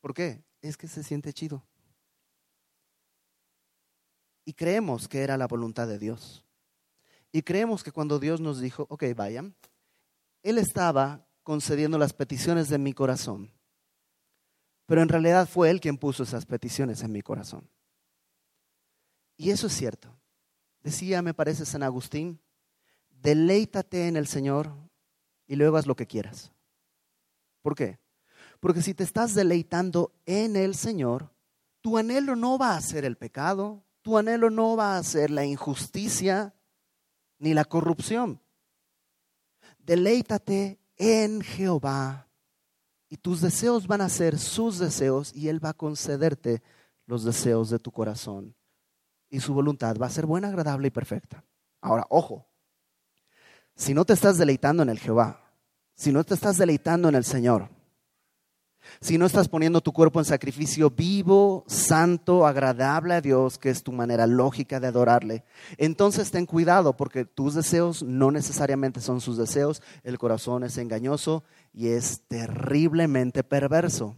¿Por 0.00 0.14
qué? 0.14 0.42
Es 0.62 0.76
que 0.76 0.88
se 0.88 1.02
siente 1.02 1.32
chido. 1.32 1.62
Y 4.44 4.54
creemos 4.54 5.06
que 5.06 5.22
era 5.22 5.36
la 5.36 5.46
voluntad 5.46 5.86
de 5.86 5.98
Dios. 5.98 6.44
Y 7.30 7.42
creemos 7.42 7.84
que 7.84 7.92
cuando 7.92 8.18
Dios 8.18 8.40
nos 8.40 8.60
dijo, 8.60 8.86
ok, 8.88 9.04
vayan, 9.14 9.54
Él 10.42 10.58
estaba 10.58 11.26
concediendo 11.42 11.98
las 11.98 12.12
peticiones 12.12 12.68
de 12.68 12.78
mi 12.78 12.92
corazón. 12.92 13.52
Pero 14.86 15.02
en 15.02 15.08
realidad 15.08 15.48
fue 15.48 15.70
Él 15.70 15.80
quien 15.80 15.98
puso 15.98 16.22
esas 16.22 16.46
peticiones 16.46 17.02
en 17.02 17.12
mi 17.12 17.22
corazón. 17.22 17.70
Y 19.36 19.50
eso 19.50 19.68
es 19.68 19.74
cierto. 19.74 20.19
Decía, 20.82 21.22
me 21.22 21.34
parece 21.34 21.66
San 21.66 21.82
Agustín, 21.82 22.40
deleítate 23.10 24.08
en 24.08 24.16
el 24.16 24.26
Señor 24.26 24.72
y 25.46 25.56
luego 25.56 25.76
haz 25.76 25.86
lo 25.86 25.96
que 25.96 26.06
quieras. 26.06 26.52
¿Por 27.62 27.74
qué? 27.74 27.98
Porque 28.60 28.82
si 28.82 28.94
te 28.94 29.04
estás 29.04 29.34
deleitando 29.34 30.12
en 30.26 30.56
el 30.56 30.74
Señor, 30.74 31.30
tu 31.80 31.98
anhelo 31.98 32.36
no 32.36 32.58
va 32.58 32.76
a 32.76 32.80
ser 32.80 33.04
el 33.04 33.16
pecado, 33.16 33.82
tu 34.02 34.16
anhelo 34.16 34.50
no 34.50 34.76
va 34.76 34.96
a 34.96 35.02
ser 35.02 35.30
la 35.30 35.44
injusticia 35.44 36.54
ni 37.38 37.54
la 37.54 37.64
corrupción. 37.64 38.40
Deleítate 39.78 40.78
en 40.96 41.40
Jehová 41.40 42.28
y 43.08 43.16
tus 43.16 43.40
deseos 43.40 43.86
van 43.86 44.02
a 44.02 44.08
ser 44.08 44.38
sus 44.38 44.78
deseos 44.78 45.34
y 45.34 45.48
Él 45.48 45.62
va 45.62 45.70
a 45.70 45.74
concederte 45.74 46.62
los 47.06 47.24
deseos 47.24 47.70
de 47.70 47.78
tu 47.78 47.90
corazón. 47.90 48.54
Y 49.30 49.40
su 49.40 49.54
voluntad 49.54 49.96
va 49.96 50.06
a 50.06 50.10
ser 50.10 50.26
buena, 50.26 50.48
agradable 50.48 50.88
y 50.88 50.90
perfecta. 50.90 51.44
Ahora, 51.80 52.04
ojo, 52.10 52.46
si 53.74 53.94
no 53.94 54.04
te 54.04 54.12
estás 54.12 54.36
deleitando 54.36 54.82
en 54.82 54.90
el 54.90 54.98
Jehová, 54.98 55.40
si 55.94 56.12
no 56.12 56.24
te 56.24 56.34
estás 56.34 56.58
deleitando 56.58 57.08
en 57.08 57.14
el 57.14 57.24
Señor, 57.24 57.70
si 59.00 59.18
no 59.18 59.26
estás 59.26 59.48
poniendo 59.48 59.80
tu 59.80 59.92
cuerpo 59.92 60.18
en 60.18 60.24
sacrificio 60.24 60.90
vivo, 60.90 61.64
santo, 61.66 62.46
agradable 62.46 63.14
a 63.14 63.20
Dios, 63.20 63.58
que 63.58 63.70
es 63.70 63.82
tu 63.82 63.92
manera 63.92 64.26
lógica 64.26 64.80
de 64.80 64.88
adorarle, 64.88 65.44
entonces 65.76 66.30
ten 66.30 66.46
cuidado 66.46 66.96
porque 66.96 67.24
tus 67.24 67.54
deseos 67.54 68.02
no 68.02 68.30
necesariamente 68.30 69.00
son 69.00 69.20
sus 69.20 69.36
deseos, 69.36 69.82
el 70.02 70.18
corazón 70.18 70.64
es 70.64 70.76
engañoso 70.78 71.44
y 71.72 71.88
es 71.88 72.22
terriblemente 72.28 73.44
perverso. 73.44 74.16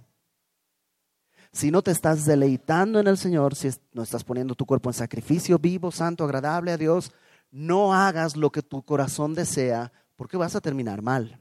Si 1.52 1.70
no 1.70 1.82
te 1.82 1.90
estás 1.90 2.24
deleitando 2.24 2.98
en 2.98 3.06
el 3.06 3.18
Señor, 3.18 3.54
si 3.54 3.68
no 3.92 4.02
estás 4.02 4.24
poniendo 4.24 4.54
tu 4.54 4.64
cuerpo 4.64 4.88
en 4.88 4.94
sacrificio 4.94 5.58
vivo, 5.58 5.90
santo, 5.90 6.24
agradable 6.24 6.72
a 6.72 6.78
Dios, 6.78 7.12
no 7.50 7.92
hagas 7.92 8.36
lo 8.36 8.50
que 8.50 8.62
tu 8.62 8.82
corazón 8.82 9.34
desea 9.34 9.92
porque 10.16 10.38
vas 10.38 10.56
a 10.56 10.62
terminar 10.62 11.02
mal. 11.02 11.38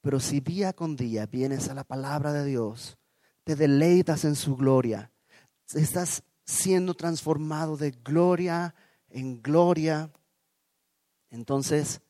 Pero 0.00 0.18
si 0.18 0.40
día 0.40 0.72
con 0.72 0.96
día 0.96 1.26
vienes 1.26 1.68
a 1.68 1.74
la 1.74 1.84
palabra 1.84 2.32
de 2.32 2.44
Dios, 2.44 2.98
te 3.44 3.54
deleitas 3.54 4.24
en 4.24 4.34
su 4.34 4.56
gloria, 4.56 5.12
estás 5.72 6.24
siendo 6.44 6.94
transformado 6.94 7.76
de 7.76 7.92
gloria 7.92 8.74
en 9.08 9.40
gloria, 9.40 10.10
entonces 11.30 12.00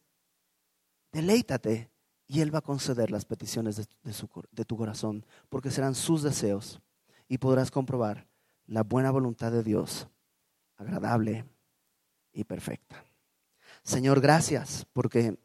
deleítate 1.13 1.92
y 2.33 2.41
Él 2.41 2.55
va 2.55 2.61
a 2.61 2.63
conceder 2.63 3.11
las 3.11 3.27
peticiones 3.27 3.77
de, 3.77 4.65
tu 4.65 4.77
corazón, 4.79 5.27
porque 5.51 5.71
serán 5.71 5.95
sus 5.95 6.23
deseos 6.23 6.81
y 7.29 7.37
podrás 7.37 7.71
comprobar 7.71 8.27
la 8.67 8.83
buena 8.85 9.11
voluntad 9.11 9.53
de 9.53 9.63
Dios, 9.63 10.09
agradable 10.79 11.45
y 12.33 12.45
perfecta. 12.45 13.05
Señor, 13.83 14.23
gracias 14.23 14.87
porque 14.95 15.37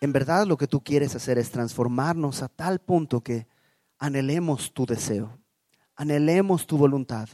En 0.00 0.12
verdad 0.12 0.48
lo 0.48 0.56
que 0.56 0.66
tú 0.66 0.82
quieres 0.82 1.14
hacer 1.14 1.38
es 1.38 1.52
transformarnos 1.52 2.42
a 2.42 2.48
tal 2.48 2.80
punto 2.80 3.20
que 3.20 3.46
anhelemos 3.98 4.72
tu 4.72 4.84
deseo, 4.84 5.38
anhelemos 5.94 6.66
tu 6.66 6.76
voluntad. 6.76 7.28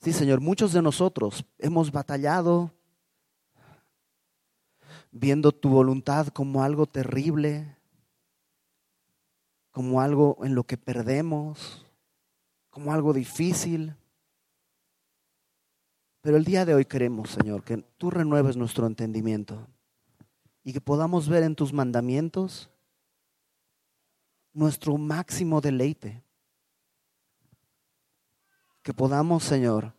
Sí, 0.00 0.12
Señor, 0.12 0.40
muchos 0.40 0.72
de 0.72 0.82
nosotros 0.82 1.44
hemos 1.58 1.92
batallado 1.92 2.72
viendo 5.10 5.52
tu 5.52 5.68
voluntad 5.68 6.28
como 6.28 6.62
algo 6.62 6.86
terrible, 6.86 7.76
como 9.70 10.00
algo 10.00 10.38
en 10.42 10.54
lo 10.54 10.64
que 10.64 10.76
perdemos, 10.76 11.86
como 12.70 12.92
algo 12.92 13.12
difícil. 13.12 13.94
Pero 16.20 16.36
el 16.36 16.44
día 16.44 16.64
de 16.64 16.74
hoy 16.74 16.84
queremos, 16.84 17.30
Señor, 17.30 17.64
que 17.64 17.78
tú 17.96 18.10
renueves 18.10 18.56
nuestro 18.56 18.86
entendimiento 18.86 19.66
y 20.62 20.72
que 20.72 20.80
podamos 20.80 21.28
ver 21.28 21.42
en 21.42 21.54
tus 21.54 21.72
mandamientos 21.72 22.70
nuestro 24.52 24.98
máximo 24.98 25.60
deleite. 25.60 26.22
Que 28.82 28.92
podamos, 28.92 29.44
Señor, 29.44 29.94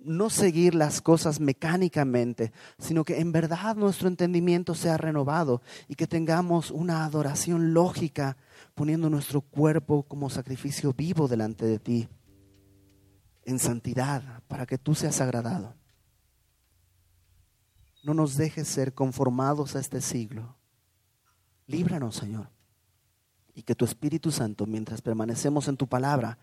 no 0.00 0.30
seguir 0.30 0.74
las 0.74 1.00
cosas 1.00 1.40
mecánicamente, 1.40 2.52
sino 2.78 3.04
que 3.04 3.20
en 3.20 3.32
verdad 3.32 3.76
nuestro 3.76 4.08
entendimiento 4.08 4.74
sea 4.74 4.96
renovado 4.96 5.62
y 5.88 5.94
que 5.94 6.06
tengamos 6.06 6.70
una 6.70 7.04
adoración 7.04 7.74
lógica 7.74 8.36
poniendo 8.74 9.10
nuestro 9.10 9.40
cuerpo 9.40 10.04
como 10.04 10.30
sacrificio 10.30 10.92
vivo 10.92 11.26
delante 11.28 11.66
de 11.66 11.78
ti, 11.78 12.08
en 13.44 13.58
santidad, 13.58 14.42
para 14.46 14.66
que 14.66 14.78
tú 14.78 14.94
seas 14.94 15.20
agradado. 15.20 15.74
No 18.04 18.14
nos 18.14 18.36
dejes 18.36 18.68
ser 18.68 18.94
conformados 18.94 19.74
a 19.74 19.80
este 19.80 20.00
siglo. 20.00 20.56
Líbranos, 21.66 22.16
Señor. 22.16 22.48
Y 23.54 23.62
que 23.62 23.74
tu 23.74 23.84
Espíritu 23.84 24.30
Santo, 24.30 24.66
mientras 24.66 25.02
permanecemos 25.02 25.66
en 25.68 25.76
tu 25.76 25.88
palabra, 25.88 26.38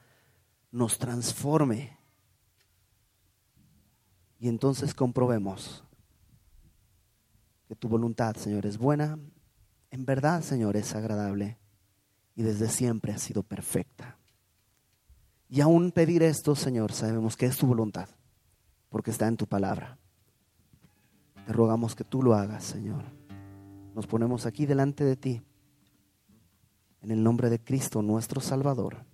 nos 0.72 0.98
transforme. 0.98 1.98
Y 4.46 4.48
entonces 4.48 4.94
comprobemos 4.94 5.84
que 7.68 7.76
tu 7.76 7.88
voluntad, 7.88 8.36
Señor, 8.36 8.68
es 8.68 8.78
buena, 8.78 9.18
en 9.90 10.06
verdad, 10.06 10.44
Señor, 10.44 10.78
es 10.78 10.94
agradable 10.94 11.58
y 12.36 12.44
desde 12.44 12.70
siempre 12.70 13.12
ha 13.12 13.18
sido 13.18 13.42
perfecta. 13.42 14.20
Y 15.50 15.62
aún 15.62 15.90
pedir 15.90 16.22
esto, 16.22 16.56
Señor, 16.56 16.92
sabemos 16.92 17.36
que 17.36 17.48
es 17.48 17.58
tu 17.58 17.66
voluntad, 17.66 18.08
porque 18.90 19.10
está 19.10 19.28
en 19.28 19.36
tu 19.36 19.48
palabra. 19.48 19.98
Te 21.48 21.52
rogamos 21.52 21.96
que 21.96 22.04
tú 22.04 22.22
lo 22.22 22.36
hagas, 22.36 22.66
Señor. 22.66 23.04
Nos 23.96 24.06
ponemos 24.06 24.46
aquí 24.46 24.68
delante 24.68 25.04
de 25.04 25.16
ti. 25.16 25.42
En 27.02 27.10
el 27.10 27.24
nombre 27.24 27.50
de 27.50 27.58
Cristo, 27.58 28.04
nuestro 28.04 28.42
Salvador. 28.42 29.06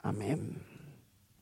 Amén. 0.00 0.77